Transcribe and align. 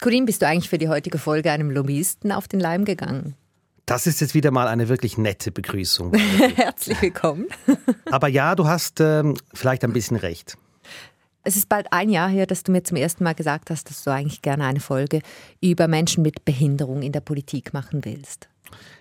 Corinne, 0.00 0.26
bist 0.26 0.42
du 0.42 0.46
eigentlich 0.46 0.68
für 0.68 0.78
die 0.78 0.88
heutige 0.88 1.18
Folge 1.18 1.50
einem 1.50 1.70
Lobbyisten 1.70 2.30
auf 2.30 2.46
den 2.46 2.60
Leim 2.60 2.84
gegangen? 2.84 3.34
Das 3.84 4.06
ist 4.06 4.20
jetzt 4.20 4.34
wieder 4.34 4.52
mal 4.52 4.68
eine 4.68 4.88
wirklich 4.88 5.18
nette 5.18 5.50
Begrüßung. 5.50 6.14
Herzlich 6.54 7.02
willkommen. 7.02 7.46
Aber 8.10 8.28
ja, 8.28 8.54
du 8.54 8.68
hast 8.68 9.00
äh, 9.00 9.24
vielleicht 9.54 9.82
ein 9.82 9.92
bisschen 9.92 10.16
recht. 10.16 10.56
Es 11.42 11.56
ist 11.56 11.68
bald 11.68 11.92
ein 11.92 12.10
Jahr 12.10 12.28
her, 12.28 12.46
dass 12.46 12.62
du 12.62 12.70
mir 12.70 12.84
zum 12.84 12.96
ersten 12.96 13.24
Mal 13.24 13.34
gesagt 13.34 13.70
hast, 13.70 13.90
dass 13.90 14.04
du 14.04 14.12
eigentlich 14.12 14.42
gerne 14.42 14.66
eine 14.66 14.80
Folge 14.80 15.20
über 15.60 15.88
Menschen 15.88 16.22
mit 16.22 16.44
Behinderung 16.44 17.02
in 17.02 17.12
der 17.12 17.20
Politik 17.20 17.72
machen 17.72 18.04
willst. 18.04 18.48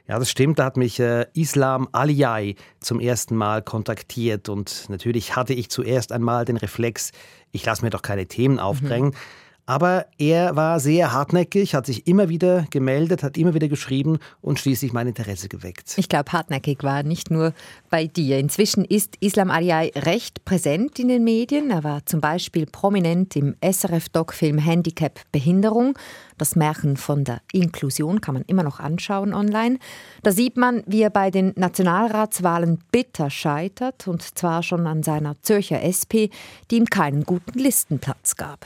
Ja, 0.08 0.18
das 0.18 0.32
stimmt. 0.32 0.58
Da 0.58 0.66
hat 0.66 0.78
mich 0.78 1.00
äh, 1.00 1.28
Islam 1.34 1.90
Aliyai 1.92 2.56
zum 2.80 3.00
ersten 3.02 3.36
Mal 3.36 3.62
kontaktiert. 3.62 4.50
Und 4.50 4.86
natürlich 4.90 5.36
hatte 5.36 5.54
ich 5.54 5.70
zuerst 5.70 6.12
einmal 6.12 6.46
den 6.46 6.58
Reflex, 6.58 7.12
ich 7.52 7.66
lasse 7.66 7.84
mir 7.84 7.92
doch 7.92 8.02
keine 8.02 8.26
Themen 8.26 8.58
aufdrängen. 8.58 9.10
Mhm. 9.10 9.47
Aber 9.70 10.06
er 10.18 10.56
war 10.56 10.80
sehr 10.80 11.12
hartnäckig, 11.12 11.76
hat 11.76 11.86
sich 11.86 12.08
immer 12.08 12.30
wieder 12.30 12.66
gemeldet, 12.70 13.22
hat 13.22 13.38
immer 13.38 13.54
wieder 13.54 13.68
geschrieben 13.68 14.18
und 14.40 14.60
schließlich 14.60 14.94
mein 14.94 15.08
Interesse 15.08 15.50
geweckt. 15.50 15.96
Ich 15.98 16.08
glaube, 16.08 16.32
hartnäckig 16.32 16.84
war 16.84 17.04
nicht 17.04 17.30
nur 17.32 17.52
bei 17.90 18.08
dir. 18.08 18.40
Inzwischen 18.40 18.86
ist 18.86 19.18
Islam 19.20 19.52
Aliyai 19.52 19.92
recht 19.94 20.46
präsent 20.46 20.98
in 21.00 21.10
den 21.10 21.26
Medien. 21.26 21.70
Er 21.70 21.84
war 21.84 22.06
zum 22.06 22.22
Beispiel 22.22 22.66
prominent 22.66 23.36
im 23.36 23.58
SRF-Doc-Film 23.62 24.58
Handicap 24.58 25.20
Behinderung. 25.34 26.00
Das 26.38 26.56
Märchen 26.56 26.96
von 26.96 27.26
der 27.26 27.42
Inklusion 27.52 28.22
kann 28.22 28.36
man 28.36 28.44
immer 28.48 28.64
noch 28.64 28.80
anschauen 28.80 29.34
online. 29.34 29.80
Da 30.24 30.32
sieht 30.32 30.56
man, 30.56 30.82
wie 30.86 31.02
er 31.02 31.10
bei 31.10 31.30
den 31.30 31.52
Nationalratswahlen 31.58 32.80
bitter 32.94 33.30
scheitert, 33.30 34.08
und 34.08 34.22
zwar 34.22 34.64
schon 34.64 34.88
an 34.88 35.04
seiner 35.04 35.36
Zürcher 35.42 35.84
SP, 35.84 36.32
die 36.72 36.78
ihm 36.78 36.86
keinen 36.86 37.26
guten 37.26 37.60
Listenplatz 37.60 38.38
gab. 38.38 38.66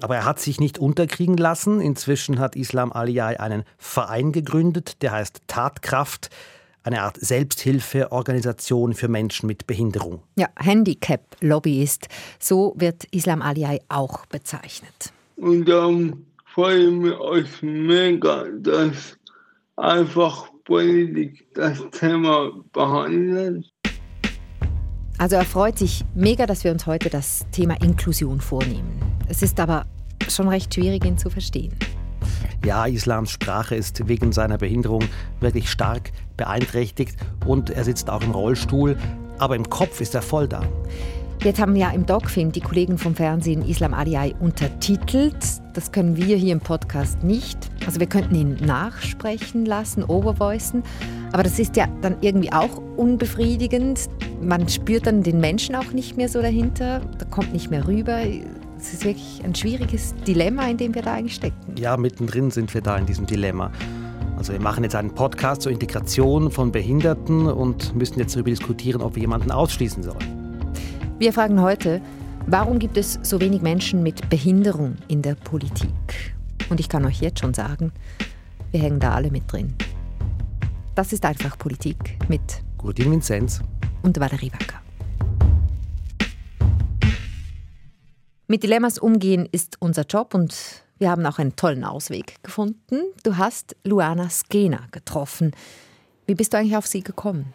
Aber 0.00 0.16
er 0.16 0.24
hat 0.24 0.40
sich 0.40 0.58
nicht 0.58 0.78
unterkriegen 0.78 1.36
lassen. 1.36 1.80
Inzwischen 1.80 2.38
hat 2.38 2.56
Islam 2.56 2.92
Aliyai 2.92 3.38
einen 3.38 3.64
Verein 3.78 4.32
gegründet, 4.32 5.02
der 5.02 5.12
heißt 5.12 5.42
Tatkraft 5.46 6.30
eine 6.84 7.02
Art 7.02 7.16
Selbsthilfeorganisation 7.20 8.94
für 8.94 9.08
Menschen 9.08 9.46
mit 9.46 9.66
Behinderung. 9.66 10.22
Ja, 10.36 10.48
Handicap-Lobbyist. 10.56 12.08
So 12.38 12.74
wird 12.76 13.04
Islam 13.12 13.42
Aliyai 13.42 13.80
auch 13.88 14.26
bezeichnet. 14.26 15.12
Und 15.36 15.68
darum 15.68 16.26
freue 16.52 16.86
ich 16.86 16.90
mich 16.90 17.14
euch 17.14 17.62
mega, 17.62 18.46
dass 18.58 19.16
einfach 19.76 20.48
Politik 20.64 21.46
das 21.54 21.80
Thema 21.92 22.52
behandelt. 22.72 23.71
Also 25.22 25.36
er 25.36 25.44
freut 25.44 25.78
sich 25.78 26.04
mega, 26.16 26.46
dass 26.46 26.64
wir 26.64 26.72
uns 26.72 26.84
heute 26.86 27.08
das 27.08 27.46
Thema 27.52 27.80
Inklusion 27.80 28.40
vornehmen. 28.40 29.00
Es 29.28 29.40
ist 29.40 29.60
aber 29.60 29.86
schon 30.28 30.48
recht 30.48 30.74
schwierig, 30.74 31.04
ihn 31.04 31.16
zu 31.16 31.30
verstehen. 31.30 31.76
Ja, 32.64 32.86
Islams 32.86 33.30
Sprache 33.30 33.76
ist 33.76 34.08
wegen 34.08 34.32
seiner 34.32 34.58
Behinderung 34.58 35.04
wirklich 35.38 35.70
stark 35.70 36.10
beeinträchtigt 36.36 37.16
und 37.46 37.70
er 37.70 37.84
sitzt 37.84 38.10
auch 38.10 38.24
im 38.24 38.32
Rollstuhl, 38.32 38.96
aber 39.38 39.54
im 39.54 39.70
Kopf 39.70 40.00
ist 40.00 40.16
er 40.16 40.22
voll 40.22 40.48
da. 40.48 40.62
Jetzt 41.44 41.60
haben 41.60 41.76
ja 41.76 41.90
im 41.90 42.04
Doc-Film 42.04 42.50
die 42.50 42.60
Kollegen 42.60 42.98
vom 42.98 43.14
Fernsehen 43.14 43.62
Islam 43.62 43.94
Aliyai 43.94 44.34
untertitelt. 44.40 45.36
Das 45.74 45.92
können 45.92 46.16
wir 46.16 46.36
hier 46.36 46.52
im 46.52 46.60
Podcast 46.60 47.22
nicht. 47.22 47.58
Also 47.86 48.00
wir 48.00 48.08
könnten 48.08 48.34
ihn 48.34 48.56
nachsprechen 48.56 49.66
lassen, 49.66 50.02
overvoicen. 50.02 50.82
Aber 51.32 51.42
das 51.42 51.58
ist 51.58 51.76
ja 51.76 51.86
dann 52.02 52.16
irgendwie 52.20 52.52
auch 52.52 52.76
unbefriedigend. 52.96 54.08
Man 54.42 54.68
spürt 54.68 55.06
dann 55.06 55.22
den 55.22 55.40
Menschen 55.40 55.74
auch 55.74 55.92
nicht 55.92 56.18
mehr 56.18 56.28
so 56.28 56.42
dahinter. 56.42 57.00
Da 57.18 57.24
kommt 57.24 57.54
nicht 57.54 57.70
mehr 57.70 57.86
rüber. 57.86 58.18
Es 58.78 58.92
ist 58.92 59.04
wirklich 59.04 59.40
ein 59.42 59.54
schwieriges 59.54 60.14
Dilemma, 60.26 60.68
in 60.68 60.76
dem 60.76 60.94
wir 60.94 61.00
da 61.00 61.14
eigentlich 61.14 61.36
stecken. 61.36 61.74
Ja, 61.78 61.96
mittendrin 61.96 62.50
sind 62.50 62.74
wir 62.74 62.82
da 62.82 62.98
in 62.98 63.06
diesem 63.06 63.26
Dilemma. 63.26 63.70
Also 64.36 64.52
wir 64.52 64.60
machen 64.60 64.84
jetzt 64.84 64.94
einen 64.94 65.14
Podcast 65.14 65.62
zur 65.62 65.72
Integration 65.72 66.50
von 66.50 66.70
Behinderten 66.70 67.46
und 67.46 67.94
müssen 67.94 68.18
jetzt 68.18 68.34
darüber 68.34 68.50
diskutieren, 68.50 69.00
ob 69.00 69.14
wir 69.14 69.22
jemanden 69.22 69.52
ausschließen 69.52 70.02
sollen. 70.02 70.72
Wir 71.18 71.32
fragen 71.32 71.62
heute, 71.62 72.02
warum 72.46 72.78
gibt 72.78 72.98
es 72.98 73.18
so 73.22 73.40
wenig 73.40 73.62
Menschen 73.62 74.02
mit 74.02 74.28
Behinderung 74.28 74.96
in 75.08 75.22
der 75.22 75.36
Politik? 75.36 76.34
Und 76.68 76.80
ich 76.80 76.88
kann 76.88 77.06
euch 77.06 77.20
jetzt 77.20 77.40
schon 77.40 77.54
sagen, 77.54 77.92
wir 78.72 78.80
hängen 78.80 79.00
da 79.00 79.14
alle 79.14 79.30
mit 79.30 79.50
drin. 79.50 79.74
Das 80.94 81.14
ist 81.14 81.24
einfach 81.24 81.56
Politik 81.56 82.18
mit 82.28 82.42
Gurdin 82.76 83.10
Vinzenz 83.10 83.62
und 84.02 84.20
Valerie 84.20 84.52
Wacker. 84.52 84.82
Mit 88.46 88.62
Dilemmas 88.62 88.98
umgehen 88.98 89.48
ist 89.50 89.78
unser 89.80 90.02
Job 90.02 90.34
und 90.34 90.54
wir 90.98 91.10
haben 91.10 91.24
auch 91.24 91.38
einen 91.38 91.56
tollen 91.56 91.84
Ausweg 91.84 92.34
gefunden. 92.42 93.04
Du 93.22 93.38
hast 93.38 93.74
Luana 93.84 94.28
Skena 94.28 94.80
getroffen. 94.90 95.52
Wie 96.26 96.34
bist 96.34 96.52
du 96.52 96.58
eigentlich 96.58 96.76
auf 96.76 96.86
sie 96.86 97.02
gekommen? 97.02 97.54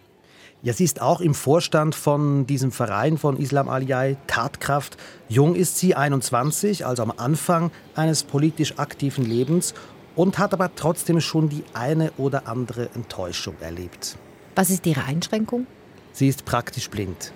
Ja, 0.64 0.74
sie 0.74 0.86
ist 0.86 1.00
auch 1.00 1.22
im 1.22 1.36
Vorstand 1.36 1.94
von 1.94 2.48
diesem 2.48 2.72
Verein 2.72 3.20
von 3.20 3.38
Islam 3.38 3.70
Aliyai, 3.70 4.18
Tatkraft. 4.26 4.98
Jung 5.30 5.54
ist 5.54 5.78
sie, 5.78 5.94
21, 5.94 6.88
also 6.88 7.04
am 7.04 7.14
Anfang 7.16 7.70
eines 7.94 8.24
politisch 8.24 8.80
aktiven 8.80 9.24
Lebens 9.24 9.76
und 10.18 10.40
hat 10.40 10.54
aber 10.54 10.76
trotzdem 10.76 11.22
schon 11.22 11.48
die 11.48 11.64
eine 11.74 12.12
oder 12.18 12.48
andere 12.48 12.90
Enttäuschung 12.96 13.56
erlebt. 13.62 14.18
Was 14.56 14.70
ist 14.70 14.86
ihre 14.86 15.06
Einschränkung? 15.06 15.68
Sie 16.12 16.28
ist 16.28 16.44
praktisch 16.44 16.90
blind. 16.90 17.32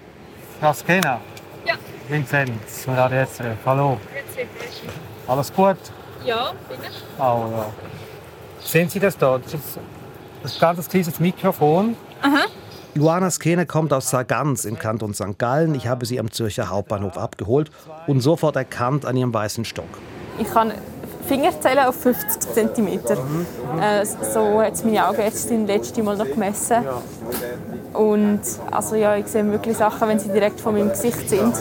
Frau 0.60 0.74
Skena. 0.74 1.22
Ja. 1.66 1.76
Vinzenz, 2.10 2.88
Radio 2.88 3.24
SRF. 3.26 3.58
Hallo. 3.66 3.98
Alles 5.28 5.54
gut? 5.54 5.78
Ja, 6.26 6.52
bin 6.68 6.80
ich. 6.82 7.20
Oh, 7.20 7.46
ja. 7.52 7.66
Sehen 8.60 8.90
Sie 8.90 9.00
das 9.00 9.16
da? 9.16 9.38
Das 9.38 9.54
ist 9.54 9.78
ein 10.44 10.60
ganz 10.60 10.90
kleines 10.90 11.20
Mikrofon. 11.20 11.96
Aha. 12.22 12.46
Luana 12.96 13.30
Skene 13.30 13.66
kommt 13.68 13.94
aus 13.94 14.10
Sargans 14.10 14.66
im 14.66 14.78
Kanton 14.78 15.14
St. 15.14 15.38
Gallen. 15.38 15.76
Ich 15.76 15.88
habe 15.88 16.06
sie 16.06 16.20
am 16.20 16.32
Zürcher 16.32 16.70
Hauptbahnhof 16.70 17.18
abgeholt 17.18 17.72
und 18.08 18.22
sofort 18.22 18.56
erkannt 18.56 19.06
an 19.06 19.16
ihrem 19.16 19.34
weißen 19.34 19.66
Stock. 19.66 19.88
Ich 20.40 20.50
kann 20.50 20.74
Fingerzählen 21.24 21.80
auf 21.80 21.96
50 21.96 22.54
cm. 22.54 22.88
Äh, 23.80 24.06
so 24.06 24.62
hat 24.62 24.84
meine 24.84 25.08
Augen 25.08 25.22
jetzt 25.22 25.50
das 25.50 25.68
letzte 25.68 26.04
Mal 26.04 26.18
noch 26.18 26.26
gemessen. 26.26 26.84
Und 27.94 28.42
also 28.72 28.96
ja, 28.96 29.16
ich 29.16 29.28
sehe 29.28 29.46
wirklich 29.52 29.78
Sachen, 29.78 30.08
wenn 30.08 30.20
sie 30.20 30.30
direkt 30.30 30.60
vor 30.60 30.72
meinem 30.72 30.90
Gesicht 30.90 31.30
sind. 31.30 31.54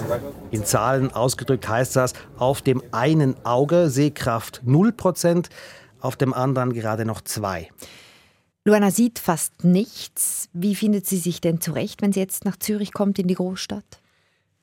In 0.51 0.65
Zahlen 0.65 1.13
ausgedrückt 1.13 1.69
heißt 1.69 1.97
das, 1.97 2.13
auf 2.39 2.63
dem 2.63 2.83
einen 2.93 3.35
Auge 3.45 3.91
Sehkraft 3.91 4.63
0%, 4.67 5.47
auf 6.01 6.17
dem 6.17 6.33
anderen 6.33 6.73
gerade 6.73 7.05
noch 7.05 7.21
2%. 7.21 7.67
Luana 8.65 8.91
sieht 8.91 9.19
fast 9.19 9.65
nichts. 9.65 10.49
Wie 10.53 10.75
findet 10.75 11.07
sie 11.07 11.17
sich 11.17 11.41
denn 11.41 11.61
zurecht, 11.63 12.03
wenn 12.03 12.13
sie 12.13 12.21
jetzt 12.21 12.45
nach 12.45 12.59
Zürich 12.59 12.93
kommt, 12.93 13.19
in 13.19 13.27
die 13.27 13.35
Großstadt? 13.35 14.00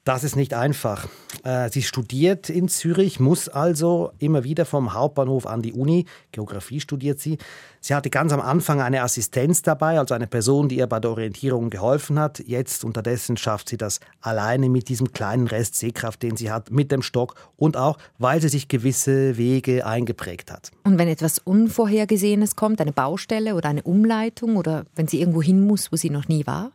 Das 0.08 0.24
ist 0.24 0.38
nicht 0.38 0.54
einfach. 0.54 1.10
Äh, 1.44 1.70
sie 1.70 1.82
studiert 1.82 2.50
in 2.50 2.70
Zürich, 2.70 3.20
muss 3.20 3.50
also 3.50 4.14
immer 4.20 4.46
wieder 4.46 4.64
vom 4.64 4.94
Hauptbahnhof 4.94 5.46
an 5.46 5.62
die 5.62 5.74
Uni. 5.74 6.06
Geografie 6.32 6.80
studiert 6.80 7.20
sie. 7.20 7.38
Sie 7.82 7.94
hatte 7.94 8.10
ganz 8.10 8.32
am 8.32 8.40
Anfang 8.40 8.80
eine 8.80 9.02
Assistenz 9.02 9.64
dabei, 9.64 10.00
also 10.00 10.16
eine 10.16 10.28
Person, 10.28 10.70
die 10.70 10.78
ihr 10.78 10.88
bei 10.88 11.02
der 11.02 11.12
Orientierung 11.12 11.70
geholfen 11.70 12.20
hat. 12.20 12.40
Jetzt 12.40 12.86
unterdessen 12.86 13.36
schafft 13.36 13.68
sie 13.68 13.76
das 13.76 14.00
alleine 14.22 14.70
mit 14.70 14.88
diesem 14.88 15.12
kleinen 15.12 15.46
Rest 15.46 15.76
Sehkraft, 15.76 16.24
den 16.24 16.38
sie 16.38 16.52
hat, 16.52 16.72
mit 16.72 16.90
dem 16.94 17.02
Stock 17.02 17.36
und 17.58 17.76
auch, 17.76 17.98
weil 18.18 18.42
sie 18.42 18.48
sich 18.48 18.70
gewisse 18.70 19.36
Wege 19.36 19.86
eingeprägt 19.86 20.52
hat. 20.52 20.72
Und 20.86 20.98
wenn 21.00 21.10
etwas 21.10 21.38
Unvorhergesehenes 21.40 22.56
kommt, 22.56 22.80
eine 22.80 22.94
Baustelle 22.94 23.56
oder 23.56 23.68
eine 23.68 23.84
Umleitung 23.84 24.56
oder 24.56 24.86
wenn 24.96 25.10
sie 25.10 25.20
irgendwo 25.20 25.42
hin 25.42 25.60
muss, 25.68 25.92
wo 25.92 25.98
sie 25.98 26.10
noch 26.10 26.30
nie 26.30 26.48
war? 26.48 26.72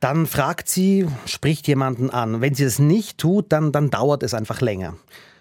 Dann 0.00 0.26
fragt 0.26 0.68
sie, 0.68 1.06
spricht 1.26 1.68
jemanden 1.68 2.08
an. 2.08 2.40
Wenn 2.40 2.54
sie 2.54 2.64
das 2.64 2.78
nicht 2.78 3.18
tut, 3.18 3.52
dann, 3.52 3.70
dann 3.70 3.90
dauert 3.90 4.22
es 4.22 4.32
einfach 4.32 4.62
länger. 4.62 4.94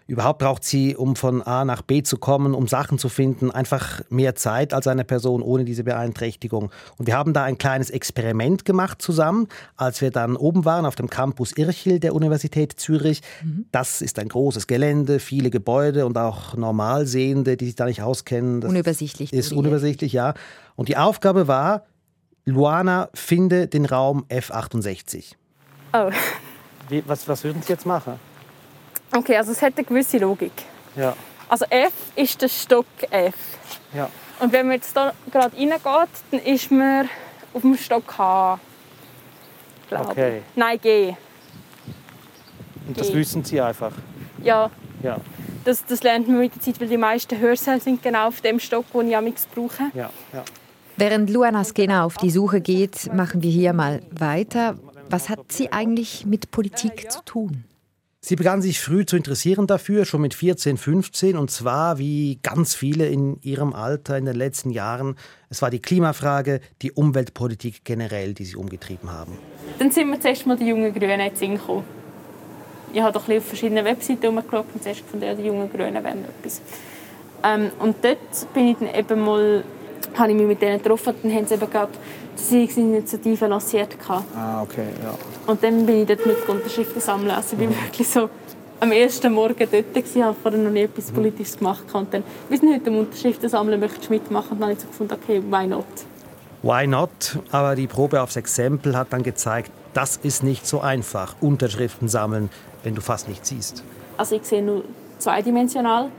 Überhaupt 0.06 0.40
braucht 0.40 0.64
sie, 0.64 0.96
um 0.96 1.16
von 1.16 1.44
A 1.44 1.64
nach 1.64 1.84
B 1.84 2.02
zu 2.02 2.18
kommen, 2.18 2.56
um 2.56 2.68
Sachen 2.68 2.98
zu 2.98 3.09
finden, 3.09 3.52
einfach 3.52 4.01
mehr 4.10 4.33
Zeit 4.33 4.74
als 4.74 4.88
eine 4.88 5.04
Person 5.06 5.44
ohne 5.44 5.66
diese 5.66 5.83
Beeinträchtigung. 5.83 6.72
Und 6.98 7.06
wir 7.06 7.16
haben 7.16 7.31
da 7.31 7.44
ein 7.44 7.60
kleines 7.60 7.92
Experiment 7.92 8.66
gemacht 8.66 9.04
zusammen, 9.04 9.48
als 9.78 10.01
wir 10.01 10.10
dann 10.10 10.36
oben 10.36 10.66
waren 10.66 10.88
auf 10.88 10.95
dem 10.95 11.12
Campus 11.12 11.51
Irchel 11.56 12.00
der 12.00 12.16
Universität 12.16 12.74
Zürich. 12.80 13.22
Mhm. 13.44 13.68
Das 13.72 14.01
ist 14.01 14.18
ein 14.18 14.30
großes 14.30 14.66
Gelände, 14.66 15.19
viele 15.19 15.51
Gebäude 15.51 16.07
und 16.07 16.18
auch 16.18 16.57
Normalsehende, 16.57 17.56
die 17.56 17.66
sich 17.68 17.75
da 17.75 17.86
nicht 17.86 18.01
auskennen. 18.01 18.62
Das 18.62 18.72
unübersichtlich. 18.72 19.31
Ist 19.31 19.54
unübersichtlich, 19.54 20.12
ja. 20.12 20.33
Und 20.75 20.89
die 20.89 20.98
Aufgabe 20.98 21.48
war, 21.48 21.86
Luana, 22.50 23.10
finde 23.13 23.68
den 23.68 23.86
Raum 23.86 24.25
F68. 24.30 25.36
Oh. 25.94 26.10
Wie, 26.90 27.04
was, 27.07 27.28
was 27.28 27.44
würden 27.44 27.62
Sie 27.62 27.72
jetzt 27.72 27.86
machen? 27.86 28.19
Okay, 29.16 29.38
also 29.38 29.51
es 29.51 29.62
hat 29.62 29.74
eine 29.78 29.86
gewisse 29.86 30.18
Logik. 30.18 30.51
Ja. 30.96 31.16
Also 31.48 31.66
F 31.69 31.94
ist 32.16 32.42
der 32.42 32.50
Stock 32.50 32.86
F. 33.10 33.36
Ja. 33.94 34.10
Und 34.40 34.54
wenn 34.54 34.68
man 34.68 34.75
jetzt 34.75 34.96
da 34.96 35.13
gerade 35.31 35.56
reingeht, 35.56 35.81
dann 36.31 36.40
ist 36.42 36.72
man 36.72 37.10
auf 37.54 37.62
dem 37.62 37.75
Stock 37.75 38.18
H. 38.18 38.60
Glaube 39.88 40.10
Okay. 40.10 40.42
Nein, 40.56 40.80
G. 40.80 41.16
Und 42.88 43.00
das 43.00 43.07
G. 43.07 43.16
wissen 43.16 43.44
Sie 43.44 43.60
einfach. 43.60 43.94
Ja. 44.44 44.69
Ja. 45.02 45.18
Das, 45.66 45.86
das 45.86 46.04
lernt 46.04 46.28
man 46.28 46.40
mit 46.40 46.56
der 46.56 46.62
Zeit, 46.62 46.80
weil 46.80 46.88
die 46.88 46.98
meisten 46.98 47.38
Hörsäle 47.38 47.80
sind 47.80 48.02
genau 48.02 48.28
auf 48.28 48.42
dem 48.42 48.60
Stock, 48.60 48.86
den 48.94 49.10
ich 49.10 49.18
amigs 49.18 49.48
brauche. 49.54 49.92
Ja, 49.94 50.10
ja. 50.34 50.44
Während 51.00 51.30
Luana 51.30 51.63
Skena 51.63 52.04
auf 52.04 52.18
die 52.18 52.30
Suche 52.30 52.60
geht, 52.60 53.13
machen 53.13 53.42
wir 53.42 53.50
hier 53.50 53.72
mal 53.72 54.01
weiter. 54.12 54.78
Was 55.10 55.30
hat 55.30 55.50
sie 55.50 55.72
eigentlich 55.72 56.25
mit 56.25 56.51
Politik 56.51 57.10
zu 57.10 57.24
tun? 57.24 57.63
Sie 58.19 58.36
begann 58.36 58.62
sich 58.62 58.81
früh 58.81 59.06
zu 59.06 59.16
interessieren 59.16 59.66
dafür, 59.66 60.04
schon 60.04 60.19
mit 60.19 60.34
14, 60.34 60.75
15, 60.75 61.38
und 61.38 61.51
zwar 61.51 62.00
wie 62.00 62.38
ganz 62.44 62.75
viele 62.75 63.07
in 63.07 63.40
ihrem 63.42 63.72
Alter 63.72 64.18
in 64.18 64.25
den 64.25 64.36
letzten 64.36 64.72
Jahren. 64.72 65.16
Es 65.50 65.62
war 65.62 65.69
die 65.69 65.80
Klimafrage, 65.80 66.60
die 66.81 66.92
Umweltpolitik 66.92 67.86
generell, 67.86 68.34
die 68.34 68.44
sie 68.44 68.57
umgetrieben 68.57 69.10
haben. 69.10 69.38
Dann 69.80 69.92
sind 69.92 70.10
wir 70.10 70.19
zuerst 70.19 70.45
mal 70.48 70.57
die 70.57 70.68
jungen 70.68 70.94
Grünen 70.94 71.22
in 71.22 71.34
Sinn 71.34 71.56
gekommen. 71.56 71.86
Ich 72.92 73.02
habe 73.02 73.13
doch 73.13 73.30
auf 73.30 73.45
verschiedenen 73.45 73.86
Webseiten 73.86 74.22
herumgeschaut 74.22 74.66
und 74.74 74.84
zuerst 74.84 75.06
gefunden, 75.06 75.25
ja, 75.25 75.34
die 75.34 75.44
jungen 75.44 75.72
Grünen 75.72 76.04
wären 76.04 76.25
etwas. 76.25 76.62
Ähm, 77.42 77.72
und 77.80 78.04
dort 78.04 78.54
bin 78.54 78.68
ich 78.68 78.78
dann 78.80 78.94
eben 78.94 79.22
mal, 79.22 79.63
habe 80.17 80.31
ich 80.31 80.38
mich 80.38 80.47
mit 80.47 80.61
denen 80.61 80.81
getroffen 80.81 81.13
und 81.15 81.23
dann 81.23 81.33
haben 81.33 81.47
sie 81.47 81.56
eben 81.56 81.69
gerade 81.69 81.91
die 82.38 82.44
Siegungsinitiative 82.44 83.47
lanciert. 83.47 83.97
Ah, 84.07 84.61
okay, 84.61 84.88
ja. 85.03 85.13
Und 85.47 85.63
dann 85.63 85.85
bin 85.85 86.01
ich 86.01 86.07
dort 86.07 86.25
mit 86.25 86.47
Unterschriften 86.47 87.01
sammeln. 87.01 87.31
Also 87.31 87.53
ich 87.53 87.59
bin 87.59 87.69
wirklich 87.69 88.07
so 88.07 88.29
am 88.79 88.91
ersten 88.91 89.33
Morgen 89.33 89.67
dort 89.71 89.94
gewesen, 89.94 90.23
habe 90.23 90.35
vorher 90.41 90.59
noch 90.59 90.71
nie 90.71 90.83
etwas 90.83 91.11
Politisches 91.11 91.57
gemacht. 91.57 91.83
Und 91.94 92.13
dann, 92.13 92.23
wir 92.47 92.57
sind 92.57 92.73
heute 92.73 92.89
am 92.89 93.00
Unterschriften 93.00 93.50
sammeln, 93.50 93.79
möchtest 93.79 94.07
du 94.07 94.13
mitmachen? 94.13 94.51
Und 94.51 94.59
dann 94.59 94.69
habe 94.69 94.73
ich 94.73 94.79
so 94.79 94.88
gefunden, 94.88 95.13
okay, 95.13 95.41
why 95.50 95.67
not? 95.67 95.85
Why 96.61 96.88
not? 96.88 97.38
Aber 97.51 97.75
die 97.75 97.88
Probe 97.88 98.21
aufs 98.21 98.35
Exempel 98.35 98.95
hat 98.95 99.11
dann 99.11 99.23
gezeigt, 99.23 99.71
das 99.94 100.17
ist 100.17 100.44
nicht 100.44 100.67
so 100.67 100.81
einfach, 100.81 101.35
Unterschriften 101.41 102.07
sammeln, 102.07 102.50
wenn 102.83 102.95
du 102.95 103.01
fast 103.01 103.27
nichts 103.27 103.50
siehst. 103.50 103.83
Also 104.17 104.35
ich 104.35 104.44
sehe 104.44 104.61
nur 104.61 104.83
zweidimensional. 105.17 106.09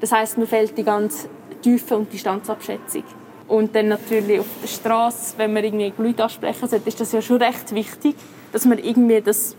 Das 0.00 0.12
heißt, 0.12 0.38
mir 0.38 0.46
fehlt 0.46 0.76
die 0.76 0.84
ganze 0.84 1.28
Tiefe 1.62 1.96
und 1.96 2.12
Distanzabschätzung. 2.12 3.04
Und 3.50 3.74
dann 3.74 3.88
natürlich 3.88 4.38
auf 4.38 4.46
der 4.62 4.68
Straße, 4.68 5.34
wenn 5.36 5.52
man 5.52 5.64
irgendwie 5.64 5.92
Leute 5.98 6.22
ansprechen 6.22 6.68
sollte, 6.68 6.88
ist 6.88 7.00
das 7.00 7.10
ja 7.10 7.20
schon 7.20 7.42
recht 7.42 7.74
wichtig, 7.74 8.14
dass 8.52 8.64
man 8.64 8.78
irgendwie 8.78 9.20
das 9.20 9.56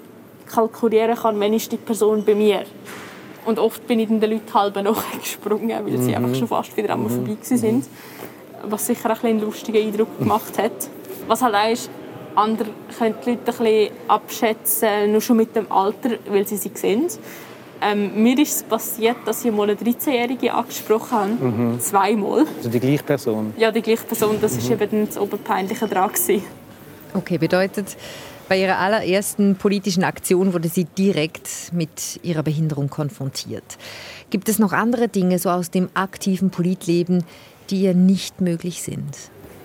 kalkulieren 0.50 1.16
kann, 1.16 1.38
wenn 1.42 1.54
ist 1.54 1.70
die 1.74 1.78
Person 1.78 2.24
bei 2.24 2.34
mir. 2.34 2.64
Und 3.46 3.60
oft 3.60 3.86
bin 3.88 4.00
ich 4.00 4.08
dann 4.08 4.22
den 4.22 4.32
Leuten 4.32 4.54
halb 4.54 4.76
nachgesprungen, 4.82 5.86
weil 5.86 5.98
sie 5.98 6.12
Mhm. 6.12 6.24
einfach 6.26 6.36
schon 6.36 6.48
fast 6.48 6.76
wieder 6.78 6.94
einmal 6.94 7.10
vorbei 7.10 7.34
gewesen 7.34 7.58
sind. 7.58 7.86
Was 8.64 8.88
sicher 8.88 9.10
ein 9.10 9.18
einen 9.30 9.42
lustigen 9.42 9.86
Eindruck 9.86 10.18
gemacht 10.20 10.58
hat. 10.58 10.72
Was 11.28 11.42
halt 11.42 11.56
auch 11.56 11.70
ist, 11.70 11.90
andere 12.36 12.70
können 12.98 13.16
die 13.26 13.32
Leute 13.32 13.42
ein 13.42 13.58
bisschen 13.58 13.92
abschätzen, 14.08 15.12
nur 15.12 15.20
schon 15.20 15.36
mit 15.36 15.54
dem 15.54 15.70
Alter, 15.70 16.12
weil 16.30 16.48
sie 16.48 16.56
sie 16.56 16.72
sehen. 16.76 17.08
Ähm, 17.82 18.22
mir 18.22 18.38
ist 18.38 18.56
es 18.58 18.64
passiert, 18.64 19.18
dass 19.26 19.44
ich 19.44 19.52
mal 19.52 19.64
eine 19.64 19.74
13-Jährige 19.74 20.54
angesprochen 20.54 21.40
habe. 21.42 21.80
Zweimal. 21.80 22.46
Also 22.58 22.70
die 22.70 22.80
gleiche 22.80 23.04
Person. 23.04 23.54
Ja, 23.58 23.72
die 23.72 23.82
gleiche 23.82 24.04
Person. 24.04 24.38
Das 24.40 24.56
war 24.58 24.72
eben 24.72 24.90
dann 24.92 25.08
das 25.08 25.18
Oberpeinliche. 25.18 25.88
Gewesen. 25.88 26.44
Okay, 27.14 27.38
bedeutet, 27.38 27.98
bei 28.48 28.60
ihrer 28.60 28.78
allerersten 28.78 29.56
politischen 29.56 30.04
Aktion 30.04 30.54
wurde 30.54 30.70
sie 30.70 30.86
direkt 30.86 31.72
mit 31.74 32.20
ihrer 32.22 32.44
Behinderung 32.44 32.90
konfrontiert. 32.90 33.78
Gibt 34.30 34.48
es 34.48 34.60
noch 34.60 34.74
andere 34.74 35.08
Dinge 35.08 35.40
so 35.40 35.50
aus 35.50 35.72
dem 35.72 35.90
aktiven 35.94 36.52
Politleben, 36.52 37.24
die 37.70 37.82
ihr 37.82 37.94
nicht 37.94 38.42
möglich 38.42 38.82
sind? 38.82 39.16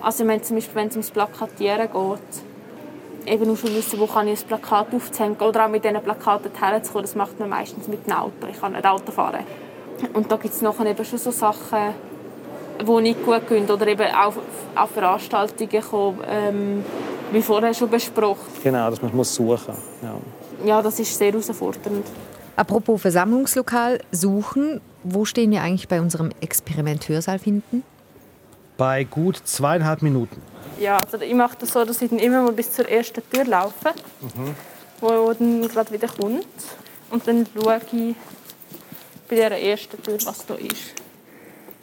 Also 0.01 0.23
ich 0.23 0.27
meine, 0.29 0.43
zum 0.43 0.57
Beispiel, 0.57 0.75
wenn 0.77 0.89
es 0.89 0.95
ums 0.95 1.11
Plakatieren 1.11 1.89
geht, 1.93 2.43
eben 3.27 3.47
nur 3.47 3.57
schon 3.57 3.75
wissen, 3.75 3.99
wo 3.99 4.07
kann 4.07 4.29
ich 4.29 4.43
ein 4.43 4.47
Plakat 4.47 4.95
aufzuhängen 4.95 5.37
oder 5.37 5.67
auch 5.67 5.69
mit 5.69 5.85
diesen 5.85 6.01
Plakaten 6.03 6.51
herzukommen, 6.59 7.03
das 7.05 7.15
macht 7.15 7.39
man 7.39 7.49
meistens 7.49 7.89
mit 7.89 8.01
einem 8.07 8.19
Auto. 8.19 8.47
Ich 8.51 8.61
kann 8.61 8.73
nicht 8.73 8.87
Auto 8.87 9.13
fahren. 9.13 9.45
Und 10.13 10.31
da 10.31 10.37
gibt 10.37 10.55
es 10.55 10.63
nachher 10.63 10.87
eben 10.87 11.05
schon 11.05 11.19
so 11.19 11.31
Sachen, 11.31 11.95
die 12.81 13.03
nicht 13.03 13.25
gut 13.25 13.49
gehen 13.49 13.69
oder 13.71 13.87
eben 13.87 14.07
auch 14.15 14.35
auf 14.75 14.91
Veranstaltungen 14.91 15.83
kommen, 15.83 16.19
ähm, 16.29 16.85
wie 17.33 17.43
vorher 17.43 17.73
schon 17.75 17.89
besprochen. 17.89 18.47
Genau, 18.63 18.91
dass 18.91 19.01
man 19.01 19.15
muss 19.15 19.35
suchen 19.35 19.75
ja. 20.03 20.15
Ja, 20.65 20.83
das 20.83 20.99
ist 20.99 21.17
sehr 21.17 21.33
herausfordernd. 21.33 22.07
Apropos 22.57 23.03
Versammlungslokal 23.03 24.01
suchen, 24.11 24.81
wo 25.05 25.25
stehen 25.25 25.51
wir 25.51 25.63
eigentlich 25.63 25.89
bei 25.89 26.01
unserem 26.01 26.31
Experiment 26.41 27.09
Hörsaal 27.09 27.39
finden? 27.39 27.83
Bei 28.77 29.05
gut 29.05 29.41
zweieinhalb 29.45 30.03
Minuten. 30.03 30.41
Ja, 30.79 30.99
also 30.99 31.19
ich 31.25 31.35
mache 31.35 31.57
das 31.61 31.71
so, 31.73 31.85
dass 31.85 32.03
ich 32.03 32.11
dann 32.11 32.19
immer 32.19 32.43
mal 32.43 32.53
bis 32.53 32.73
zur 32.73 32.89
ersten 32.89 33.23
Tür 33.31 33.45
laufe, 33.45 33.95
wo 35.01 35.33
dann 35.33 35.67
gerade 35.69 35.91
wieder 35.91 36.09
kommt. 36.09 36.47
Und 37.11 37.27
dann 37.27 37.47
schaue 37.55 37.81
ich 37.93 38.17
bei 39.29 39.37
der 39.37 39.63
ersten 39.63 40.03
Tür, 40.03 40.19
was 40.25 40.45
da 40.45 40.55
ist. 40.55 40.95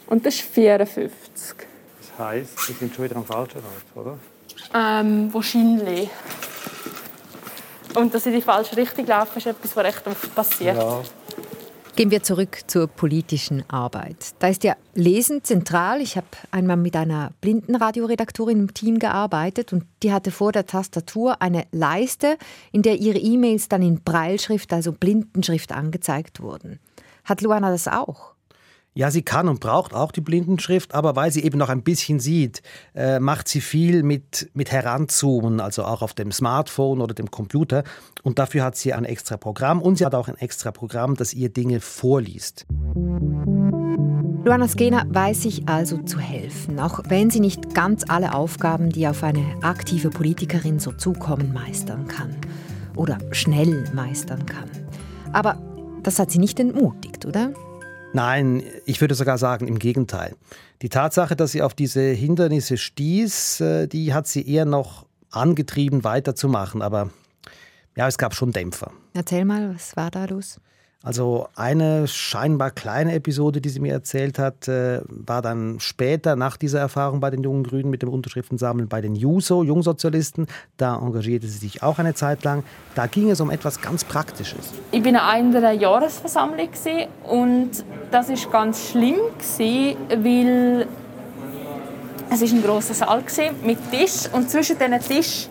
Und 0.06 0.24
das 0.24 0.34
ist 0.34 0.42
54. 0.42 1.56
Das 1.98 2.18
heisst, 2.18 2.68
wir 2.68 2.74
sind 2.76 2.94
schon 2.94 3.04
wieder 3.04 3.16
am 3.16 3.24
falschen 3.24 3.58
Ort, 3.58 4.06
oder? 4.06 4.18
Ähm, 4.74 5.32
wahrscheinlich. 5.32 6.10
Und 7.94 8.12
dass 8.14 8.26
ich 8.26 8.32
in 8.32 8.40
die 8.40 8.44
falsche 8.44 8.76
Richtung 8.76 9.06
laufe, 9.06 9.38
ist 9.38 9.46
etwas, 9.46 9.76
was 9.76 9.84
recht 9.84 10.06
oft 10.06 10.34
passiert. 10.34 10.76
Ja. 10.76 11.00
Gehen 11.96 12.10
wir 12.10 12.24
zurück 12.24 12.58
zur 12.66 12.88
politischen 12.88 13.62
Arbeit. 13.70 14.34
Da 14.40 14.48
ist 14.48 14.64
ja 14.64 14.74
Lesen 14.94 15.44
zentral. 15.44 16.00
Ich 16.00 16.16
habe 16.16 16.26
einmal 16.50 16.76
mit 16.76 16.96
einer 16.96 17.30
Blindenradioredaktorin 17.40 18.58
im 18.58 18.74
Team 18.74 18.98
gearbeitet 18.98 19.72
und 19.72 19.84
die 20.02 20.12
hatte 20.12 20.32
vor 20.32 20.50
der 20.50 20.66
Tastatur 20.66 21.40
eine 21.40 21.66
Leiste, 21.70 22.36
in 22.72 22.82
der 22.82 22.96
ihre 22.96 23.18
E-Mails 23.18 23.68
dann 23.68 23.82
in 23.82 24.02
Breilschrift, 24.02 24.72
also 24.72 24.90
Blindenschrift, 24.90 25.70
angezeigt 25.70 26.40
wurden. 26.40 26.80
Hat 27.22 27.42
Luana 27.42 27.70
das 27.70 27.86
auch? 27.86 28.33
Ja, 28.96 29.10
sie 29.10 29.22
kann 29.22 29.48
und 29.48 29.58
braucht 29.58 29.92
auch 29.92 30.12
die 30.12 30.20
Blindenschrift, 30.20 30.94
aber 30.94 31.16
weil 31.16 31.32
sie 31.32 31.42
eben 31.42 31.58
noch 31.58 31.68
ein 31.68 31.82
bisschen 31.82 32.20
sieht, 32.20 32.62
äh, 32.94 33.18
macht 33.18 33.48
sie 33.48 33.60
viel 33.60 34.04
mit, 34.04 34.50
mit 34.54 34.70
Heranzoomen, 34.70 35.58
also 35.58 35.82
auch 35.84 36.00
auf 36.00 36.14
dem 36.14 36.30
Smartphone 36.30 37.00
oder 37.00 37.12
dem 37.12 37.28
Computer. 37.28 37.82
Und 38.22 38.38
dafür 38.38 38.62
hat 38.62 38.76
sie 38.76 38.92
ein 38.92 39.04
extra 39.04 39.36
Programm 39.36 39.82
und 39.82 39.98
sie 39.98 40.06
hat 40.06 40.14
auch 40.14 40.28
ein 40.28 40.38
extra 40.38 40.70
Programm, 40.70 41.16
das 41.16 41.34
ihr 41.34 41.48
Dinge 41.48 41.80
vorliest. 41.80 42.66
Luana 44.44 44.68
Skena 44.68 45.04
weiß 45.08 45.42
sich 45.42 45.68
also 45.68 45.98
zu 45.98 46.20
helfen, 46.20 46.78
auch 46.78 47.00
wenn 47.08 47.30
sie 47.30 47.40
nicht 47.40 47.74
ganz 47.74 48.04
alle 48.06 48.32
Aufgaben, 48.32 48.90
die 48.90 49.08
auf 49.08 49.24
eine 49.24 49.56
aktive 49.62 50.10
Politikerin 50.10 50.78
so 50.78 50.92
zukommen, 50.92 51.52
meistern 51.52 52.06
kann. 52.06 52.36
Oder 52.94 53.18
schnell 53.32 53.90
meistern 53.92 54.46
kann. 54.46 54.70
Aber 55.32 55.58
das 56.04 56.20
hat 56.20 56.30
sie 56.30 56.38
nicht 56.38 56.60
entmutigt, 56.60 57.26
oder? 57.26 57.54
Nein, 58.14 58.62
ich 58.86 59.00
würde 59.00 59.16
sogar 59.16 59.38
sagen, 59.38 59.66
im 59.66 59.80
Gegenteil. 59.80 60.36
Die 60.82 60.88
Tatsache, 60.88 61.34
dass 61.34 61.50
sie 61.50 61.62
auf 61.62 61.74
diese 61.74 62.00
Hindernisse 62.00 62.76
stieß, 62.76 63.60
äh, 63.60 63.86
die 63.88 64.14
hat 64.14 64.28
sie 64.28 64.48
eher 64.48 64.64
noch 64.64 65.04
angetrieben, 65.32 66.04
weiterzumachen. 66.04 66.80
Aber 66.80 67.10
ja, 67.96 68.06
es 68.06 68.16
gab 68.16 68.36
schon 68.36 68.52
Dämpfer. 68.52 68.92
Erzähl 69.14 69.44
mal, 69.44 69.74
was 69.74 69.96
war 69.96 70.12
da 70.12 70.26
los? 70.26 70.60
Also 71.04 71.48
eine 71.54 72.08
scheinbar 72.08 72.70
kleine 72.70 73.14
Episode, 73.14 73.60
die 73.60 73.68
sie 73.68 73.78
mir 73.78 73.92
erzählt 73.92 74.38
hat, 74.38 74.68
äh, 74.68 75.02
war 75.06 75.42
dann 75.42 75.78
später 75.78 76.34
nach 76.34 76.56
dieser 76.56 76.80
Erfahrung 76.80 77.20
bei 77.20 77.28
den 77.28 77.42
Jungen 77.42 77.62
Grünen 77.62 77.90
mit 77.90 78.00
dem 78.00 78.08
Unterschriftensammeln 78.08 78.88
bei 78.88 79.02
den 79.02 79.14
JUSO, 79.14 79.64
Jungsozialisten. 79.64 80.46
Da 80.78 80.96
engagierte 80.96 81.46
sie 81.46 81.58
sich 81.58 81.82
auch 81.82 81.98
eine 81.98 82.14
Zeit 82.14 82.42
lang. 82.42 82.64
Da 82.94 83.06
ging 83.06 83.30
es 83.30 83.42
um 83.42 83.50
etwas 83.50 83.82
ganz 83.82 84.02
Praktisches. 84.02 84.72
Ich 84.92 85.02
bin 85.02 85.14
an 85.14 85.54
einer 85.54 85.72
Jahresversammlung 85.72 86.70
und 87.24 87.70
das 88.10 88.30
ist 88.30 88.50
ganz 88.50 88.88
schlimm 88.88 89.16
weil 89.58 90.86
es 92.30 92.40
ist 92.40 92.52
ein 92.54 92.62
großer 92.62 92.94
Saal 92.94 93.22
mit 93.62 93.78
Tisch 93.90 94.32
und 94.32 94.48
zwischen 94.48 94.78
diesen 94.78 95.00
Tisch 95.00 95.48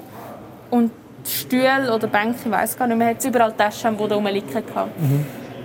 und 0.71 0.89
Stühlen 1.25 1.89
oder 1.89 2.07
Bänke, 2.07 2.39
ich 2.43 2.51
weiß 2.51 2.77
gar 2.77 2.87
nicht 2.87 2.97
mehr, 2.97 3.09
hat 3.09 3.19
es 3.19 3.25
überall 3.25 3.53
Taschen 3.53 3.89
am 3.89 3.97
Boden 3.97 4.13
rumliegen 4.13 4.49
gehabt. 4.49 4.91